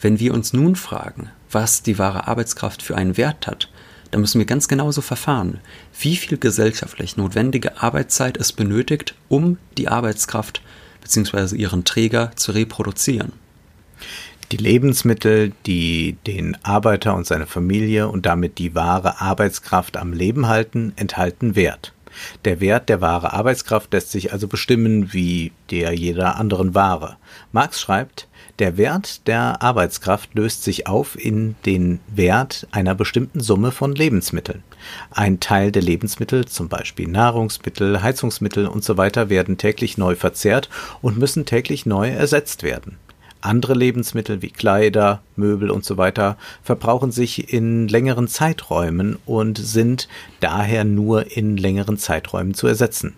Wenn 0.00 0.18
wir 0.18 0.34
uns 0.34 0.52
nun 0.52 0.76
fragen, 0.76 1.30
was 1.50 1.82
die 1.82 1.98
wahre 1.98 2.26
Arbeitskraft 2.26 2.82
für 2.82 2.96
einen 2.96 3.16
Wert 3.16 3.46
hat, 3.46 3.68
da 4.10 4.18
müssen 4.18 4.38
wir 4.38 4.46
ganz 4.46 4.68
genauso 4.68 5.00
verfahren. 5.00 5.60
Wie 5.98 6.16
viel 6.16 6.36
gesellschaftlich 6.36 7.16
notwendige 7.16 7.80
Arbeitszeit 7.82 8.36
es 8.36 8.52
benötigt, 8.52 9.14
um 9.28 9.58
die 9.78 9.88
Arbeitskraft 9.88 10.60
bzw. 11.00 11.56
ihren 11.56 11.84
Träger 11.84 12.32
zu 12.36 12.52
reproduzieren. 12.52 13.32
Die 14.52 14.58
Lebensmittel, 14.58 15.52
die 15.64 16.18
den 16.26 16.58
Arbeiter 16.62 17.14
und 17.14 17.26
seine 17.26 17.46
Familie 17.46 18.08
und 18.08 18.26
damit 18.26 18.58
die 18.58 18.74
wahre 18.74 19.22
Arbeitskraft 19.22 19.96
am 19.96 20.12
Leben 20.12 20.46
halten, 20.46 20.92
enthalten 20.96 21.56
Wert. 21.56 21.94
Der 22.44 22.60
Wert 22.60 22.90
der 22.90 23.00
wahre 23.00 23.32
Arbeitskraft 23.32 23.94
lässt 23.94 24.10
sich 24.10 24.30
also 24.30 24.48
bestimmen 24.48 25.14
wie 25.14 25.52
der 25.70 25.94
jeder 25.94 26.36
anderen 26.36 26.74
Ware. 26.74 27.16
Marx 27.52 27.80
schreibt, 27.80 28.28
der 28.58 28.76
Wert 28.76 29.26
der 29.26 29.62
Arbeitskraft 29.62 30.34
löst 30.34 30.64
sich 30.64 30.86
auf 30.86 31.18
in 31.18 31.54
den 31.64 32.00
Wert 32.14 32.66
einer 32.72 32.94
bestimmten 32.94 33.40
Summe 33.40 33.70
von 33.70 33.94
Lebensmitteln. 33.94 34.62
Ein 35.10 35.40
Teil 35.40 35.72
der 35.72 35.80
Lebensmittel, 35.80 36.44
zum 36.44 36.68
Beispiel 36.68 37.08
Nahrungsmittel, 37.08 38.02
Heizungsmittel 38.02 38.68
usw., 38.68 39.10
so 39.14 39.30
werden 39.30 39.56
täglich 39.56 39.96
neu 39.96 40.14
verzehrt 40.14 40.68
und 41.00 41.16
müssen 41.16 41.46
täglich 41.46 41.86
neu 41.86 42.10
ersetzt 42.10 42.62
werden. 42.62 42.98
Andere 43.42 43.74
Lebensmittel 43.74 44.40
wie 44.40 44.50
Kleider, 44.50 45.20
Möbel 45.34 45.70
usw. 45.72 46.12
So 46.16 46.34
verbrauchen 46.62 47.10
sich 47.10 47.52
in 47.52 47.88
längeren 47.88 48.28
Zeiträumen 48.28 49.18
und 49.26 49.58
sind 49.58 50.08
daher 50.38 50.84
nur 50.84 51.36
in 51.36 51.56
längeren 51.56 51.98
Zeiträumen 51.98 52.54
zu 52.54 52.68
ersetzen. 52.68 53.14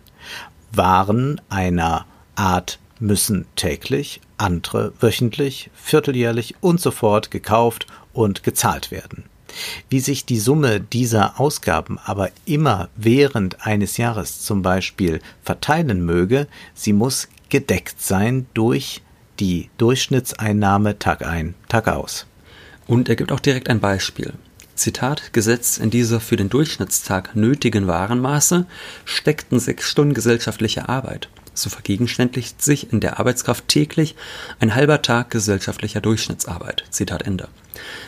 Waren 0.73 1.41
einer 1.51 2.07
Art 2.37 2.79
müssen 2.99 3.45
täglich, 3.55 4.23
andere 4.39 4.95
wöchentlich, 4.99 5.71
vierteljährlich 5.75 6.55
und 6.63 6.81
so 6.81 6.91
fort 6.91 7.31
gekauft 7.31 7.87
und 8.15 8.43
gezahlt 8.43 8.91
werden. 8.91 9.25
Wie 9.91 10.01
sich 10.01 10.25
die 10.25 10.39
Summe 10.39 10.81
dieser 10.81 11.39
Ausgaben 11.39 11.99
aber 12.03 12.31
immer 12.47 12.89
während 12.97 13.67
eines 13.67 13.99
Jahres 13.99 14.41
zum 14.41 14.63
Beispiel 14.63 15.21
verteilen 15.43 16.05
möge, 16.05 16.49
sie 16.73 16.95
muss 16.95 17.29
gedeckt 17.51 18.01
sein 18.01 18.47
durch 18.55 19.03
die 19.41 19.71
Durchschnittseinnahme 19.79 20.99
Tag 20.99 21.25
ein, 21.27 21.55
Tag 21.69 21.89
aus. 21.89 22.27
Und 22.87 23.09
er 23.09 23.17
gibt 23.17 23.33
auch 23.33 23.41
direkt 23.41 23.69
ein 23.69 23.81
Beispiel. 23.81 24.35
Zitat, 24.75 25.33
gesetzt 25.33 25.79
in 25.79 25.91
dieser 25.91 26.21
für 26.21 26.37
den 26.37 26.49
Durchschnittstag 26.49 27.37
nötigen 27.37 27.87
Warenmaße 27.87 28.67
steckten 29.05 29.61
sechs 29.61 29.89
Stunden 29.89 30.15
gesellschaftliche 30.15 30.89
Arbeit. 30.89 31.29
So 31.55 31.71
vergegenständlicht 31.71 32.61
sich 32.61 32.93
in 32.93 33.01
der 33.01 33.21
Arbeitskraft 33.21 33.69
täglich 33.69 34.17
ein 34.61 34.75
halber 34.75 35.03
Tag 35.03 35.31
gesellschaftlicher 35.31 36.01
Durchschnittsarbeit. 36.01 36.85
Zitat 36.91 37.23
Ende. 37.23 37.49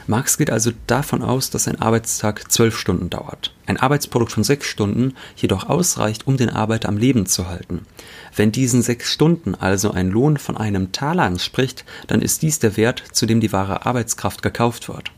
Marx 0.06 0.38
geht 0.38 0.50
also 0.50 0.72
davon 0.86 1.22
aus, 1.22 1.50
dass 1.50 1.68
ein 1.68 1.80
Arbeitstag 1.80 2.50
zwölf 2.50 2.78
Stunden 2.78 3.10
dauert. 3.10 3.52
Ein 3.66 3.76
Arbeitsprodukt 3.76 4.32
von 4.32 4.44
sechs 4.44 4.66
Stunden 4.66 5.14
jedoch 5.36 5.68
ausreicht, 5.68 6.26
um 6.26 6.36
den 6.36 6.50
Arbeiter 6.50 6.88
am 6.88 6.96
Leben 6.96 7.26
zu 7.26 7.48
halten. 7.48 7.86
Wenn 8.34 8.52
diesen 8.52 8.82
sechs 8.82 9.10
Stunden 9.10 9.54
also 9.54 9.90
ein 9.90 10.10
Lohn 10.10 10.36
von 10.36 10.56
einem 10.56 10.92
Taler 10.92 11.26
entspricht, 11.26 11.84
dann 12.06 12.22
ist 12.22 12.42
dies 12.42 12.58
der 12.58 12.76
Wert, 12.76 13.02
zu 13.12 13.26
dem 13.26 13.40
die 13.40 13.52
wahre 13.52 13.86
Arbeitskraft 13.86 14.42
gekauft 14.42 14.88
wird. 14.88 15.10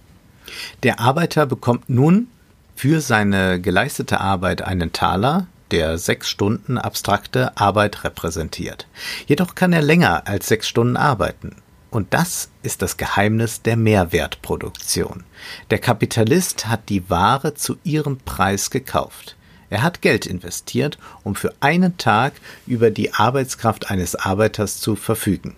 Der 0.82 1.00
Arbeiter 1.00 1.47
bekommt 1.47 1.90
nun 1.90 2.28
für 2.75 3.00
seine 3.00 3.61
geleistete 3.61 4.20
Arbeit 4.20 4.62
einen 4.62 4.92
Taler, 4.92 5.47
der 5.70 5.98
sechs 5.98 6.28
Stunden 6.28 6.78
abstrakte 6.78 7.56
Arbeit 7.56 8.04
repräsentiert. 8.04 8.87
Jedoch 9.26 9.54
kann 9.54 9.72
er 9.72 9.82
länger 9.82 10.26
als 10.26 10.48
sechs 10.48 10.68
Stunden 10.68 10.96
arbeiten. 10.96 11.56
Und 11.90 12.12
das 12.12 12.50
ist 12.62 12.82
das 12.82 12.96
Geheimnis 12.96 13.62
der 13.62 13.76
Mehrwertproduktion. 13.76 15.25
Der 15.70 15.78
Kapitalist 15.78 16.66
hat 16.66 16.88
die 16.88 17.08
Ware 17.08 17.54
zu 17.54 17.78
ihrem 17.82 18.18
Preis 18.18 18.70
gekauft. 18.70 19.37
Er 19.70 19.82
hat 19.82 20.02
Geld 20.02 20.26
investiert, 20.26 20.98
um 21.25 21.34
für 21.34 21.54
einen 21.60 21.96
Tag 21.96 22.34
über 22.66 22.90
die 22.90 23.14
Arbeitskraft 23.14 23.90
eines 23.90 24.14
Arbeiters 24.14 24.80
zu 24.80 24.96
verfügen, 24.96 25.56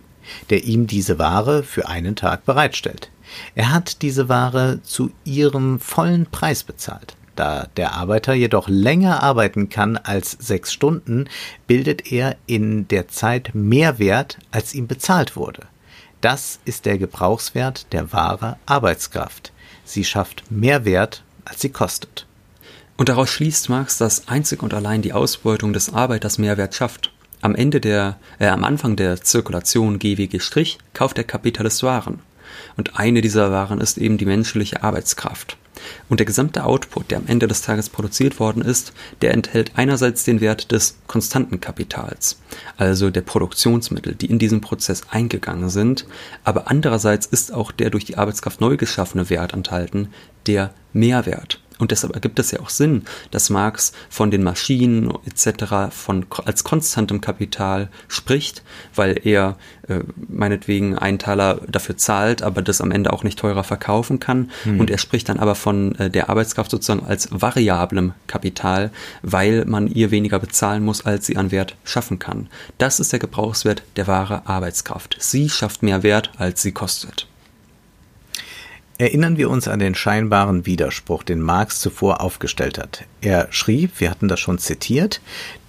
der 0.50 0.64
ihm 0.64 0.86
diese 0.86 1.18
Ware 1.18 1.62
für 1.62 1.88
einen 1.88 2.16
Tag 2.16 2.44
bereitstellt. 2.44 3.10
Er 3.54 3.72
hat 3.72 4.02
diese 4.02 4.28
Ware 4.28 4.80
zu 4.82 5.12
ihrem 5.24 5.78
vollen 5.78 6.26
Preis 6.26 6.64
bezahlt. 6.64 7.14
Da 7.40 7.68
der 7.78 7.94
Arbeiter 7.94 8.34
jedoch 8.34 8.68
länger 8.68 9.22
arbeiten 9.22 9.70
kann 9.70 9.96
als 9.96 10.32
sechs 10.32 10.74
Stunden, 10.74 11.26
bildet 11.66 12.12
er 12.12 12.36
in 12.44 12.86
der 12.88 13.08
Zeit 13.08 13.52
mehr 13.54 13.98
Wert, 13.98 14.36
als 14.50 14.74
ihm 14.74 14.86
bezahlt 14.86 15.36
wurde. 15.36 15.62
Das 16.20 16.60
ist 16.66 16.84
der 16.84 16.98
Gebrauchswert 16.98 17.94
der 17.94 18.12
wahre 18.12 18.58
Arbeitskraft. 18.66 19.52
Sie 19.86 20.04
schafft 20.04 20.50
mehr 20.50 20.84
Wert, 20.84 21.22
als 21.46 21.62
sie 21.62 21.70
kostet. 21.70 22.26
Und 22.98 23.08
daraus 23.08 23.30
schließt 23.30 23.70
Marx, 23.70 23.96
dass 23.96 24.28
einzig 24.28 24.62
und 24.62 24.74
allein 24.74 25.00
die 25.00 25.14
Ausbeutung 25.14 25.72
des 25.72 25.94
Arbeiters 25.94 26.36
Mehrwert 26.36 26.74
schafft. 26.74 27.10
Am 27.40 27.54
Ende 27.54 27.80
der, 27.80 28.18
äh, 28.38 28.48
am 28.48 28.64
Anfang 28.64 28.96
der 28.96 29.22
Zirkulation 29.22 29.98
GWG' 29.98 30.76
kauft 30.92 31.16
der 31.16 31.24
Kapitalist 31.24 31.82
Waren. 31.84 32.20
Und 32.76 32.98
eine 32.98 33.22
dieser 33.22 33.50
Waren 33.50 33.80
ist 33.80 33.96
eben 33.96 34.18
die 34.18 34.26
menschliche 34.26 34.82
Arbeitskraft. 34.82 35.56
Und 36.08 36.20
der 36.20 36.26
gesamte 36.26 36.64
Output, 36.64 37.10
der 37.10 37.18
am 37.18 37.26
Ende 37.26 37.48
des 37.48 37.62
Tages 37.62 37.88
produziert 37.88 38.40
worden 38.40 38.62
ist, 38.62 38.92
der 39.22 39.32
enthält 39.34 39.72
einerseits 39.76 40.24
den 40.24 40.40
Wert 40.40 40.72
des 40.72 40.96
konstanten 41.06 41.60
Kapitals, 41.60 42.38
also 42.76 43.10
der 43.10 43.22
Produktionsmittel, 43.22 44.14
die 44.14 44.26
in 44.26 44.38
diesen 44.38 44.60
Prozess 44.60 45.02
eingegangen 45.10 45.70
sind, 45.70 46.06
aber 46.44 46.70
andererseits 46.70 47.26
ist 47.26 47.52
auch 47.52 47.72
der 47.72 47.90
durch 47.90 48.04
die 48.04 48.16
Arbeitskraft 48.16 48.60
neu 48.60 48.76
geschaffene 48.76 49.30
Wert 49.30 49.52
enthalten, 49.52 50.08
der 50.46 50.72
Mehrwert. 50.92 51.60
Und 51.80 51.90
deshalb 51.90 52.14
ergibt 52.14 52.38
es 52.38 52.50
ja 52.50 52.60
auch 52.60 52.68
Sinn, 52.68 53.04
dass 53.30 53.50
Marx 53.50 53.92
von 54.08 54.30
den 54.30 54.42
Maschinen 54.42 55.12
etc. 55.26 55.90
Von, 55.90 56.26
als 56.44 56.62
konstantem 56.62 57.20
Kapital 57.20 57.88
spricht, 58.06 58.62
weil 58.94 59.20
er 59.24 59.56
äh, 59.88 60.00
meinetwegen 60.28 60.96
einen 60.96 61.18
Taler 61.18 61.60
dafür 61.66 61.96
zahlt, 61.96 62.42
aber 62.42 62.62
das 62.62 62.80
am 62.80 62.92
Ende 62.92 63.12
auch 63.12 63.24
nicht 63.24 63.38
teurer 63.38 63.64
verkaufen 63.64 64.20
kann. 64.20 64.50
Hm. 64.64 64.78
Und 64.78 64.90
er 64.90 64.98
spricht 64.98 65.28
dann 65.28 65.38
aber 65.38 65.54
von 65.54 65.94
äh, 65.96 66.10
der 66.10 66.28
Arbeitskraft 66.28 66.70
sozusagen 66.70 67.04
als 67.04 67.28
variablem 67.32 68.12
Kapital, 68.26 68.90
weil 69.22 69.64
man 69.64 69.88
ihr 69.88 70.10
weniger 70.10 70.38
bezahlen 70.38 70.84
muss, 70.84 71.04
als 71.04 71.26
sie 71.26 71.36
an 71.36 71.50
Wert 71.50 71.76
schaffen 71.84 72.18
kann. 72.18 72.48
Das 72.78 73.00
ist 73.00 73.12
der 73.12 73.18
Gebrauchswert 73.18 73.82
der 73.96 74.06
wahre 74.06 74.46
Arbeitskraft. 74.46 75.16
Sie 75.18 75.48
schafft 75.48 75.82
mehr 75.82 76.02
Wert, 76.02 76.30
als 76.36 76.62
sie 76.62 76.72
kostet. 76.72 77.29
Erinnern 79.00 79.38
wir 79.38 79.48
uns 79.48 79.66
an 79.66 79.78
den 79.78 79.94
scheinbaren 79.94 80.66
Widerspruch, 80.66 81.22
den 81.22 81.40
Marx 81.40 81.80
zuvor 81.80 82.20
aufgestellt 82.20 82.76
hat. 82.76 83.04
Er 83.22 83.48
schrieb, 83.50 83.92
wir 83.98 84.10
hatten 84.10 84.28
das 84.28 84.40
schon 84.40 84.58
zitiert, 84.58 85.22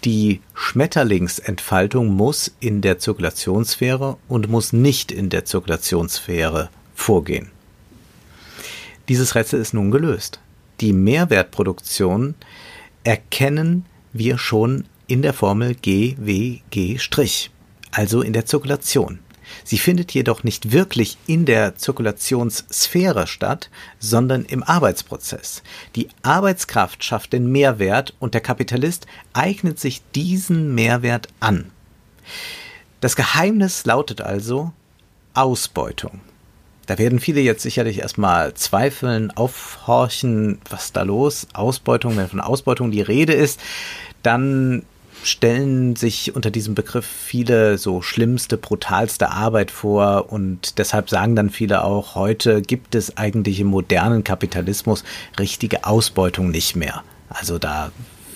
die 0.04 0.42
Schmetterlingsentfaltung 0.54 2.10
muss 2.10 2.54
in 2.60 2.82
der 2.82 3.00
Zirkulationssphäre 3.00 4.18
und 4.28 4.50
muss 4.50 4.74
nicht 4.74 5.14
in 5.14 5.30
der 5.30 5.46
Zirkulationssphäre 5.46 6.70
vorgehen. 6.94 7.52
Dieses 9.08 9.34
Rätsel 9.34 9.62
ist 9.62 9.74
nun 9.74 9.92
gelöst. 9.92 10.42
Die 10.82 10.92
Mehrwertproduktion 10.92 12.36
erkennen 13.06 13.86
wir 14.12 14.38
schon 14.40 14.84
in 15.08 15.22
der 15.22 15.32
Formel 15.32 15.76
GWG', 15.82 17.50
also 17.92 18.22
in 18.24 18.34
der 18.34 18.46
Zirkulation. 18.46 19.20
Sie 19.64 19.78
findet 19.78 20.12
jedoch 20.12 20.44
nicht 20.44 20.72
wirklich 20.72 21.18
in 21.28 21.46
der 21.46 21.76
Zirkulationssphäre 21.76 23.28
statt, 23.28 23.70
sondern 24.00 24.46
im 24.46 24.64
Arbeitsprozess. 24.64 25.64
Die 25.96 26.10
Arbeitskraft 26.24 27.04
schafft 27.04 27.34
den 27.34 27.52
Mehrwert 27.52 28.14
und 28.20 28.34
der 28.34 28.42
Kapitalist 28.42 29.08
eignet 29.34 29.80
sich 29.80 30.02
diesen 30.14 30.74
Mehrwert 30.76 31.28
an. 31.40 31.72
Das 33.00 33.16
Geheimnis 33.16 33.86
lautet 33.86 34.22
also 34.22 34.72
Ausbeutung. 35.34 36.22
Da 36.88 36.98
werden 36.98 37.20
viele 37.20 37.42
jetzt 37.42 37.62
sicherlich 37.62 38.00
erstmal 38.00 38.54
zweifeln, 38.54 39.32
aufhorchen, 39.32 40.60
was 40.70 40.92
da 40.92 41.04
los? 41.04 41.48
Ausbeutung, 41.54 42.18
wenn 42.18 42.28
von 42.28 42.42
Ausbeutung 42.42 42.92
die 42.92 43.02
Rede 43.02 43.34
ist, 43.34 43.60
dann 44.24 44.84
stellen 45.24 45.96
sich 45.96 46.36
unter 46.36 46.52
diesem 46.52 46.76
Begriff 46.76 47.06
viele 47.06 47.78
so 47.78 48.02
schlimmste, 48.02 48.58
brutalste 48.58 49.30
Arbeit 49.30 49.72
vor 49.72 50.32
und 50.32 50.78
deshalb 50.78 51.10
sagen 51.10 51.36
dann 51.36 51.50
viele 51.50 51.84
auch, 51.84 52.16
heute 52.16 52.62
gibt 52.62 52.96
es 52.96 53.18
eigentlich 53.18 53.60
im 53.60 53.68
modernen 53.68 54.24
Kapitalismus 54.24 55.04
richtige 55.40 55.86
Ausbeutung 55.86 56.50
nicht 56.52 56.76
mehr. 56.76 57.04
Also 57.30 57.58
da 57.58 57.92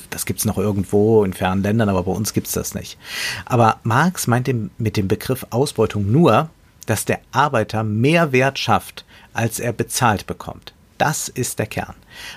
das 0.10 0.26
gibt's 0.26 0.46
noch 0.46 0.58
irgendwo 0.58 1.26
in 1.26 1.34
fernen 1.34 1.62
Ländern, 1.62 1.90
aber 1.90 2.04
bei 2.04 2.12
uns 2.14 2.32
gibt's 2.32 2.54
das 2.54 2.74
nicht. 2.74 2.98
Aber 3.44 3.80
Marx 3.84 4.28
meint 4.28 4.50
mit 4.80 4.96
dem 4.96 5.10
Begriff 5.10 5.46
Ausbeutung 5.50 6.10
nur, 6.10 6.50
dass 6.86 7.04
der 7.04 7.20
Arbeiter 7.34 7.84
mehr 7.84 8.32
Wert 8.32 8.58
schafft, 8.58 9.04
als 9.34 9.60
er 9.60 9.74
bezahlt 9.74 10.26
bekommt. 10.26 10.74
Das 10.98 11.28
ist 11.28 11.60
der 11.60 11.66
Kern. 11.66 11.96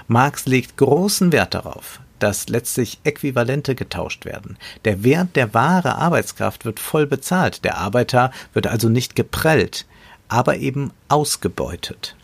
Marx 0.09 0.47
legt 0.47 0.76
großen 0.76 1.31
Wert 1.31 1.55
darauf, 1.55 2.00
dass 2.18 2.48
letztlich 2.48 2.98
Äquivalente 3.04 3.75
getauscht 3.75 4.25
werden. 4.25 4.58
Der 4.84 5.04
Wert 5.04 5.37
der 5.37 5.54
wahre 5.54 5.96
Arbeitskraft 5.96 6.64
wird 6.64 6.80
voll 6.80 7.06
bezahlt, 7.06 7.64
der 7.64 7.78
Arbeiter 7.78 8.32
wird 8.52 8.66
also 8.66 8.88
nicht 8.88 9.16
geprellt, 9.16 9.87
aber 10.28 10.56
eben 10.56 10.92
ausgebeutet. 11.08 12.16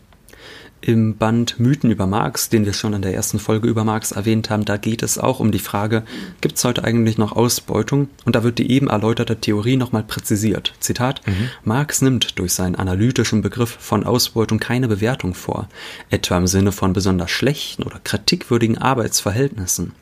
Im 0.85 1.17
Band 1.17 1.59
Mythen 1.59 1.89
über 1.89 2.05
Marx, 2.05 2.49
den 2.49 2.67
wir 2.67 2.73
schon 2.73 2.93
in 2.93 3.01
der 3.01 3.15
ersten 3.15 3.39
Folge 3.39 3.67
über 3.67 3.83
Marx 3.83 4.11
erwähnt 4.11 4.51
haben, 4.51 4.65
da 4.65 4.77
geht 4.77 5.01
es 5.01 5.17
auch 5.17 5.39
um 5.39 5.51
die 5.51 5.57
Frage, 5.57 6.03
gibt 6.41 6.57
es 6.57 6.63
heute 6.63 6.83
eigentlich 6.83 7.17
noch 7.17 7.31
Ausbeutung? 7.31 8.07
Und 8.23 8.35
da 8.35 8.43
wird 8.43 8.59
die 8.59 8.69
eben 8.69 8.87
erläuterte 8.87 9.35
Theorie 9.35 9.77
nochmal 9.77 10.03
präzisiert. 10.03 10.73
Zitat, 10.79 11.25
mhm. 11.25 11.49
Marx 11.63 12.03
nimmt 12.03 12.37
durch 12.37 12.53
seinen 12.53 12.75
analytischen 12.75 13.41
Begriff 13.41 13.75
von 13.79 14.03
Ausbeutung 14.03 14.59
keine 14.59 14.87
Bewertung 14.87 15.33
vor, 15.33 15.69
etwa 16.11 16.37
im 16.37 16.45
Sinne 16.45 16.71
von 16.71 16.93
besonders 16.93 17.31
schlechten 17.31 17.81
oder 17.81 17.99
kritikwürdigen 18.03 18.77
Arbeitsverhältnissen. 18.77 19.93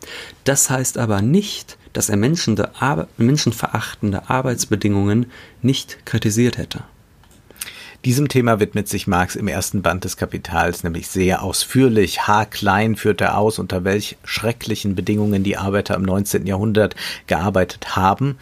Das 0.44 0.70
heißt 0.70 0.98
aber 0.98 1.22
nicht, 1.22 1.78
dass 1.94 2.10
er 2.10 2.18
menschenverachtende 2.18 4.30
Arbeitsbedingungen 4.30 5.28
nicht 5.62 6.06
kritisiert 6.06 6.58
hätte. 6.58 6.84
Diesem 8.06 8.28
Thema 8.28 8.60
widmet 8.60 8.90
sich 8.90 9.08
Marx 9.08 9.38
im 9.38 9.48
ersten 9.48 9.82
Band 9.82 10.04
des 10.04 10.18
Kapitals 10.18 10.84
nämlich 10.84 11.08
sehr 11.08 11.42
ausführlich. 11.42 12.28
Haarklein 12.28 12.98
führt 12.98 13.22
er 13.22 13.38
aus, 13.38 13.60
unter 13.60 13.86
welch 13.86 14.18
schrecklichen 14.26 14.94
Bedingungen 14.94 15.44
die 15.44 15.56
Arbeiter 15.56 15.96
im 15.96 16.04
19. 16.04 16.46
Jahrhundert 16.46 16.98
gearbeitet 17.28 17.96
haben. 17.96 18.38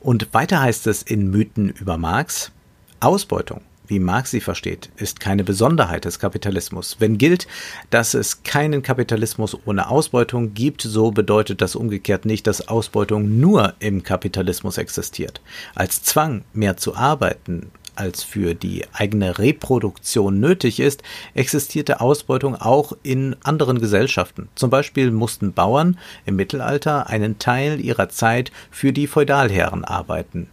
Und 0.00 0.34
weiter 0.34 0.60
heißt 0.60 0.88
es 0.88 1.02
in 1.02 1.30
Mythen 1.30 1.68
über 1.68 1.96
Marx, 1.96 2.50
Ausbeutung 2.98 3.60
wie 3.86 3.98
Marx 3.98 4.30
sie 4.30 4.40
versteht, 4.40 4.88
ist 4.96 5.20
keine 5.20 5.44
Besonderheit 5.44 6.06
des 6.06 6.18
Kapitalismus. 6.18 6.96
Wenn 7.00 7.18
gilt, 7.18 7.46
dass 7.90 8.14
es 8.14 8.42
keinen 8.42 8.82
Kapitalismus 8.82 9.56
ohne 9.66 9.90
Ausbeutung 9.90 10.54
gibt, 10.54 10.82
so 10.82 11.10
bedeutet 11.10 11.60
das 11.60 11.76
umgekehrt 11.76 12.24
nicht, 12.24 12.46
dass 12.46 12.68
Ausbeutung 12.68 13.40
nur 13.40 13.74
im 13.80 14.02
Kapitalismus 14.02 14.78
existiert. 14.78 15.42
Als 15.74 16.02
Zwang, 16.02 16.44
mehr 16.54 16.78
zu 16.78 16.96
arbeiten, 16.96 17.70
als 17.96 18.22
für 18.22 18.54
die 18.54 18.84
eigene 18.92 19.38
Reproduktion 19.38 20.40
nötig 20.40 20.80
ist, 20.80 21.02
existierte 21.34 22.00
Ausbeutung 22.00 22.56
auch 22.56 22.92
in 23.02 23.36
anderen 23.42 23.80
Gesellschaften. 23.80 24.48
Zum 24.54 24.70
Beispiel 24.70 25.10
mussten 25.10 25.52
Bauern 25.52 25.98
im 26.26 26.36
Mittelalter 26.36 27.08
einen 27.08 27.38
Teil 27.38 27.80
ihrer 27.80 28.08
Zeit 28.08 28.52
für 28.70 28.92
die 28.92 29.06
Feudalherren 29.06 29.84
arbeiten. 29.84 30.48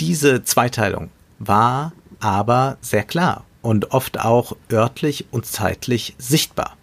Diese 0.00 0.44
Zweiteilung 0.44 1.10
war 1.38 1.92
aber 2.20 2.78
sehr 2.80 3.04
klar 3.04 3.44
und 3.62 3.92
oft 3.92 4.20
auch 4.20 4.56
örtlich 4.70 5.26
und 5.30 5.46
zeitlich 5.46 6.14
sichtbar. 6.18 6.76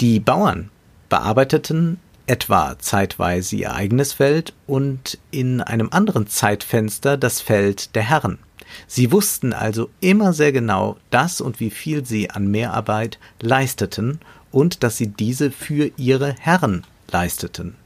Die 0.00 0.20
Bauern 0.20 0.70
bearbeiteten 1.08 1.98
etwa 2.26 2.78
zeitweise 2.78 3.56
ihr 3.56 3.74
eigenes 3.74 4.12
Feld 4.12 4.52
und 4.66 5.18
in 5.30 5.60
einem 5.60 5.88
anderen 5.90 6.26
Zeitfenster 6.26 7.16
das 7.16 7.40
Feld 7.40 7.94
der 7.94 8.02
Herren. 8.02 8.38
Sie 8.86 9.12
wussten 9.12 9.52
also 9.52 9.90
immer 10.00 10.32
sehr 10.32 10.52
genau, 10.52 10.96
dass 11.10 11.40
und 11.40 11.60
wie 11.60 11.70
viel 11.70 12.04
sie 12.04 12.30
an 12.30 12.50
Mehrarbeit 12.50 13.18
leisteten 13.40 14.20
und 14.50 14.82
dass 14.82 14.96
sie 14.96 15.08
diese 15.08 15.50
für 15.50 15.90
ihre 15.96 16.34
Herren 16.38 16.84
leisteten. 17.10 17.76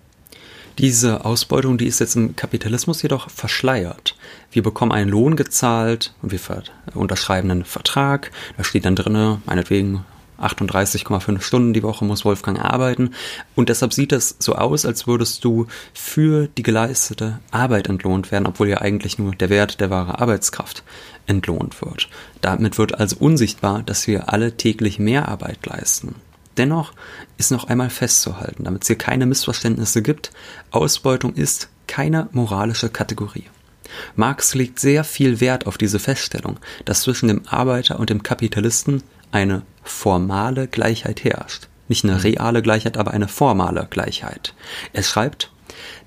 Diese 0.79 1.25
Ausbeutung, 1.25 1.79
die 1.79 1.87
ist 1.87 2.01
jetzt 2.01 2.17
im 2.17 2.37
Kapitalismus 2.37 3.01
jedoch 3.01 3.31
verschleiert. 3.31 4.15
Wir 4.53 4.63
bekommen 4.63 4.93
einen 4.93 5.11
Lohn 5.11 5.35
gezahlt 5.35 6.13
und 6.21 6.33
wir 6.33 6.41
unterschreiben 6.93 7.51
einen 7.51 7.65
Vertrag. 7.65 8.31
Da 8.59 8.65
steht 8.65 8.85
dann 8.85 8.97
drinne, 8.97 9.41
meinetwegen 9.47 10.05
38,5 10.41 11.41
Stunden 11.41 11.73
die 11.73 11.83
Woche 11.83 12.05
muss 12.05 12.25
Wolfgang 12.25 12.59
arbeiten. 12.59 13.11
Und 13.55 13.69
deshalb 13.69 13.93
sieht 13.93 14.13
es 14.13 14.37
so 14.39 14.55
aus, 14.55 14.85
als 14.85 15.07
würdest 15.07 15.45
du 15.45 15.67
für 15.95 16.49
die 16.49 16.63
geleistete 16.63 17.41
Arbeit 17.51 17.89
entlohnt 17.89 18.31
werden, 18.31 18.47
obwohl 18.47 18.69
ja 18.69 18.79
eigentlich 18.79 19.19
nur 19.19 19.35
der 19.35 19.51
Wert 19.51 19.81
der 19.81 19.91
wahre 19.91 20.19
Arbeitskraft 20.21 20.83
entlohnt 21.27 21.83
wird. 21.83 22.09
Damit 22.41 22.79
wird 22.79 22.99
also 22.99 23.17
unsichtbar, 23.19 23.83
dass 23.83 24.07
wir 24.07 24.33
alle 24.33 24.57
täglich 24.57 24.99
mehr 24.99 25.29
Arbeit 25.29 25.65
leisten. 25.67 26.15
Dennoch 26.57 26.93
ist 27.37 27.51
noch 27.51 27.65
einmal 27.69 27.91
festzuhalten, 27.91 28.65
damit 28.65 28.83
es 28.83 28.87
hier 28.89 28.97
keine 28.97 29.27
Missverständnisse 29.27 30.03
gibt, 30.03 30.33
Ausbeutung 30.71 31.35
ist 31.35 31.69
keine 31.87 32.29
moralische 32.33 32.89
Kategorie. 32.89 33.45
Marx 34.15 34.55
legt 34.55 34.81
sehr 34.81 35.05
viel 35.05 35.41
Wert 35.41 35.67
auf 35.67 35.79
diese 35.79 35.99
Feststellung, 35.99 36.59
dass 36.85 37.03
zwischen 37.03 37.29
dem 37.29 37.43
Arbeiter 37.47 38.01
und 38.01 38.11
dem 38.11 38.23
Kapitalisten 38.23 39.03
eine 39.37 39.63
formale 39.83 40.67
Gleichheit 40.67 41.23
herrscht. 41.23 41.69
Nicht 41.89 42.05
eine 42.05 42.25
reale 42.25 42.63
Gleichheit, 42.63 42.97
aber 42.97 43.11
eine 43.11 43.29
formale 43.29 43.87
Gleichheit. 43.91 44.55
Er 44.95 45.03
schreibt, 45.03 45.53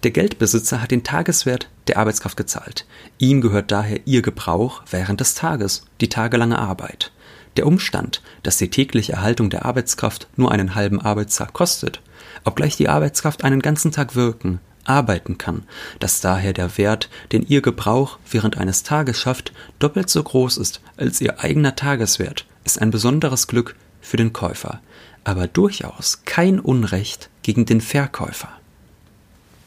der 0.02 0.10
Geldbesitzer 0.10 0.82
hat 0.82 0.90
den 0.90 1.04
Tageswert 1.04 1.70
der 1.88 1.98
Arbeitskraft 1.98 2.38
gezahlt. 2.38 2.88
Ihm 3.20 3.42
gehört 3.42 3.72
daher 3.72 4.00
ihr 4.06 4.24
Gebrauch 4.24 4.82
während 4.90 5.20
des 5.20 5.36
Tages, 5.36 5.86
die 6.02 6.10
tagelange 6.10 6.58
Arbeit. 6.58 7.12
Der 7.56 7.68
Umstand, 7.68 8.24
dass 8.42 8.58
die 8.58 8.72
tägliche 8.72 9.14
Erhaltung 9.14 9.52
der 9.52 9.64
Arbeitskraft 9.66 10.28
nur 10.36 10.52
einen 10.52 10.74
halben 10.74 11.00
Arbeitstag 11.00 11.54
kostet, 11.54 12.02
obgleich 12.46 12.78
die 12.78 12.90
Arbeitskraft 12.90 13.44
einen 13.44 13.62
ganzen 13.62 13.92
Tag 13.92 14.16
wirken, 14.16 14.60
arbeiten 14.86 15.38
kann, 15.38 15.66
dass 16.00 16.20
daher 16.20 16.54
der 16.54 16.78
Wert, 16.80 17.10
den 17.32 17.44
ihr 17.44 17.62
Gebrauch 17.62 18.18
während 18.30 18.58
eines 18.58 18.82
Tages 18.82 19.18
schafft, 19.18 19.54
doppelt 19.78 20.10
so 20.10 20.24
groß 20.24 20.58
ist 20.58 20.82
als 20.98 21.22
ihr 21.22 21.40
eigener 21.40 21.76
Tageswert, 21.76 22.46
ist 22.64 22.82
ein 22.82 22.92
besonderes 22.92 23.48
Glück 23.48 23.76
für 24.02 24.18
den 24.18 24.34
Käufer, 24.34 24.82
aber 25.24 25.48
durchaus 25.48 26.24
kein 26.26 26.60
Unrecht 26.60 27.30
gegen 27.42 27.66
den 27.66 27.82
Verkäufer. 27.82 28.50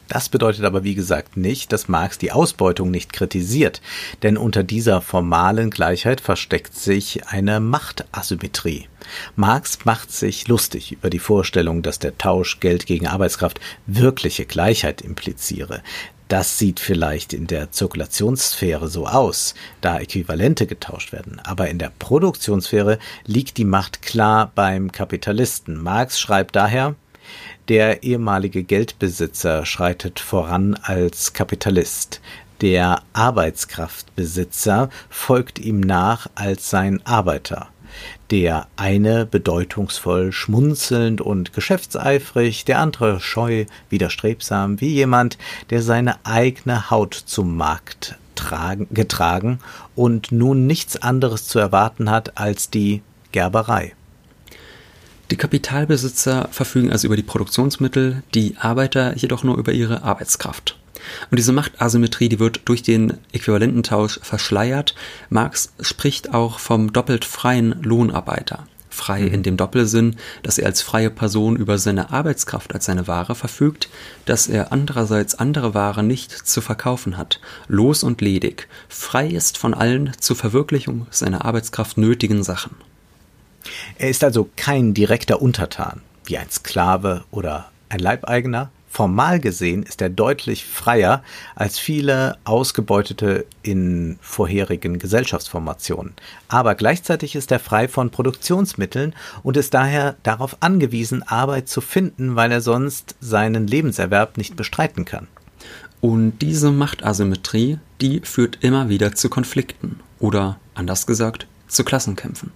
Das 0.09 0.29
bedeutet 0.29 0.65
aber 0.65 0.83
wie 0.83 0.95
gesagt 0.95 1.37
nicht, 1.37 1.71
dass 1.71 1.87
Marx 1.87 2.17
die 2.17 2.31
Ausbeutung 2.31 2.91
nicht 2.91 3.13
kritisiert, 3.13 3.81
denn 4.21 4.37
unter 4.37 4.63
dieser 4.63 5.01
formalen 5.01 5.71
Gleichheit 5.71 6.21
versteckt 6.21 6.75
sich 6.75 7.25
eine 7.27 7.59
Machtasymmetrie. 7.59 8.87
Marx 9.35 9.85
macht 9.85 10.11
sich 10.11 10.47
lustig 10.47 10.91
über 10.91 11.09
die 11.09 11.19
Vorstellung, 11.19 11.81
dass 11.81 11.99
der 11.99 12.17
Tausch 12.17 12.59
Geld 12.59 12.85
gegen 12.85 13.07
Arbeitskraft 13.07 13.59
wirkliche 13.87 14.45
Gleichheit 14.45 15.01
impliziere. 15.01 15.81
Das 16.33 16.57
sieht 16.57 16.79
vielleicht 16.79 17.31
in 17.31 17.45
der 17.45 17.69
Zirkulationssphäre 17.71 18.87
so 18.87 19.05
aus, 19.05 19.53
da 19.81 19.99
Äquivalente 19.99 20.65
getauscht 20.65 21.11
werden, 21.11 21.39
aber 21.43 21.69
in 21.69 21.77
der 21.77 21.91
Produktionssphäre 21.99 22.97
liegt 23.27 23.57
die 23.57 23.65
Macht 23.65 24.01
klar 24.01 24.51
beim 24.55 24.91
Kapitalisten. 24.91 25.79
Marx 25.79 26.19
schreibt 26.19 26.55
daher, 26.55 26.95
der 27.67 28.01
ehemalige 28.01 28.63
Geldbesitzer 28.63 29.67
schreitet 29.67 30.19
voran 30.19 30.73
als 30.81 31.33
Kapitalist. 31.33 32.19
Der 32.61 33.03
Arbeitskraftbesitzer 33.13 34.89
folgt 35.11 35.59
ihm 35.59 35.81
nach 35.81 36.31
als 36.33 36.67
sein 36.67 37.05
Arbeiter. 37.05 37.67
Der 38.31 38.67
eine 38.77 39.25
bedeutungsvoll 39.25 40.31
schmunzelnd 40.31 41.21
und 41.21 41.53
geschäftseifrig, 41.53 42.65
der 42.65 42.79
andere 42.79 43.19
scheu, 43.19 43.65
widerstrebsam, 43.89 44.81
wie 44.81 44.89
jemand, 44.89 45.37
der 45.69 45.81
seine 45.81 46.25
eigene 46.25 46.89
Haut 46.89 47.13
zum 47.13 47.57
Markt 47.57 48.17
tragen, 48.35 48.87
getragen 48.91 49.59
und 49.95 50.31
nun 50.31 50.67
nichts 50.67 51.01
anderes 51.01 51.47
zu 51.47 51.59
erwarten 51.59 52.09
hat 52.09 52.37
als 52.37 52.69
die 52.69 53.01
Gerberei. 53.31 53.93
Die 55.31 55.37
Kapitalbesitzer 55.37 56.47
verfügen 56.51 56.91
also 56.91 57.07
über 57.07 57.15
die 57.15 57.23
Produktionsmittel, 57.23 58.23
die 58.33 58.55
Arbeiter 58.59 59.15
jedoch 59.15 59.43
nur 59.43 59.57
über 59.57 59.71
ihre 59.71 60.03
Arbeitskraft. 60.03 60.77
Und 61.31 61.37
diese 61.37 61.51
Machtasymmetrie, 61.51 62.29
die 62.29 62.39
wird 62.39 62.61
durch 62.65 62.83
den 62.83 63.17
Äquivalententausch 63.31 64.19
verschleiert. 64.21 64.95
Marx 65.29 65.73
spricht 65.79 66.33
auch 66.33 66.59
vom 66.59 66.93
doppelt 66.93 67.25
freien 67.25 67.81
Lohnarbeiter. 67.83 68.67
Frei 68.93 69.21
mhm. 69.21 69.33
in 69.33 69.43
dem 69.43 69.57
Doppelsinn, 69.57 70.17
dass 70.43 70.57
er 70.57 70.67
als 70.67 70.81
freie 70.81 71.09
Person 71.09 71.55
über 71.55 71.77
seine 71.77 72.11
Arbeitskraft 72.11 72.73
als 72.73 72.85
seine 72.85 73.07
Ware 73.07 73.35
verfügt, 73.35 73.89
dass 74.25 74.47
er 74.47 74.71
andererseits 74.71 75.35
andere 75.35 75.73
Ware 75.73 76.03
nicht 76.03 76.31
zu 76.31 76.61
verkaufen 76.61 77.17
hat, 77.17 77.39
los 77.67 78.03
und 78.03 78.21
ledig, 78.21 78.67
frei 78.87 79.27
ist 79.27 79.57
von 79.57 79.73
allen 79.73 80.11
zur 80.19 80.35
Verwirklichung 80.35 81.07
seiner 81.09 81.43
Arbeitskraft 81.43 81.97
nötigen 81.97 82.43
Sachen. 82.43 82.75
Er 83.97 84.09
ist 84.09 84.23
also 84.23 84.49
kein 84.55 84.93
direkter 84.93 85.41
Untertan, 85.41 86.01
wie 86.25 86.37
ein 86.37 86.49
Sklave 86.49 87.23
oder 87.31 87.71
ein 87.89 87.99
Leibeigener. 87.99 88.69
Formal 88.93 89.39
gesehen 89.39 89.81
ist 89.81 90.03
er 90.03 90.11
deutlich 90.11 90.67
freier 90.67 91.23
als 91.55 91.79
viele 91.79 92.37
Ausgebeutete 92.43 93.47
in 93.63 94.19
vorherigen 94.21 94.99
Gesellschaftsformationen. 94.99 96.13
Aber 96.47 96.75
gleichzeitig 96.75 97.33
ist 97.33 97.51
er 97.51 97.57
frei 97.57 97.87
von 97.87 98.11
Produktionsmitteln 98.11 99.15
und 99.41 99.57
ist 99.57 99.73
daher 99.73 100.15
darauf 100.21 100.57
angewiesen, 100.59 101.23
Arbeit 101.23 101.69
zu 101.69 101.81
finden, 101.81 102.35
weil 102.35 102.51
er 102.51 102.61
sonst 102.61 103.15
seinen 103.19 103.65
Lebenserwerb 103.65 104.37
nicht 104.37 104.55
bestreiten 104.55 105.05
kann. 105.05 105.27
Und 105.99 106.43
diese 106.43 106.69
Machtasymmetrie, 106.69 107.79
die 107.99 108.19
führt 108.19 108.59
immer 108.61 108.89
wieder 108.89 109.15
zu 109.15 109.27
Konflikten 109.27 110.01
oder, 110.19 110.59
anders 110.75 111.07
gesagt, 111.07 111.47
zu 111.67 111.83
Klassenkämpfen. 111.83 112.51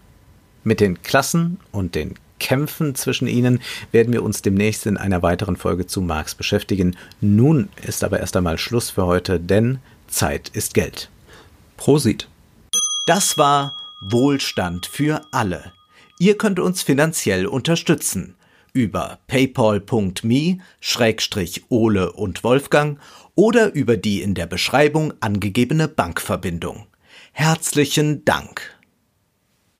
Mit 0.63 0.81
den 0.81 1.01
Klassen 1.01 1.59
und 1.71 1.95
den 1.95 2.13
Kämpfen 2.39 2.95
zwischen 2.95 3.27
ihnen 3.27 3.59
werden 3.91 4.13
wir 4.13 4.23
uns 4.23 4.41
demnächst 4.41 4.85
in 4.85 4.97
einer 4.97 5.21
weiteren 5.21 5.55
Folge 5.55 5.87
zu 5.87 6.01
Marx 6.01 6.35
beschäftigen. 6.35 6.95
Nun 7.21 7.69
ist 7.85 8.03
aber 8.03 8.19
erst 8.19 8.35
einmal 8.37 8.57
Schluss 8.57 8.89
für 8.89 9.05
heute, 9.05 9.39
denn 9.39 9.79
Zeit 10.07 10.49
ist 10.49 10.73
Geld. 10.73 11.09
Prosit. 11.77 12.27
Das 13.05 13.37
war 13.37 13.75
Wohlstand 14.01 14.85
für 14.85 15.21
alle. 15.31 15.71
Ihr 16.19 16.37
könnt 16.37 16.59
uns 16.59 16.81
finanziell 16.81 17.45
unterstützen 17.45 18.35
über 18.73 19.19
paypal.me-ole 19.27 20.61
und 22.11 22.43
Wolfgang 22.43 22.99
oder 23.33 23.73
über 23.73 23.97
die 23.97 24.21
in 24.21 24.35
der 24.35 24.45
Beschreibung 24.45 25.13
angegebene 25.19 25.87
Bankverbindung. 25.87 26.85
Herzlichen 27.31 28.23
Dank. 28.23 28.76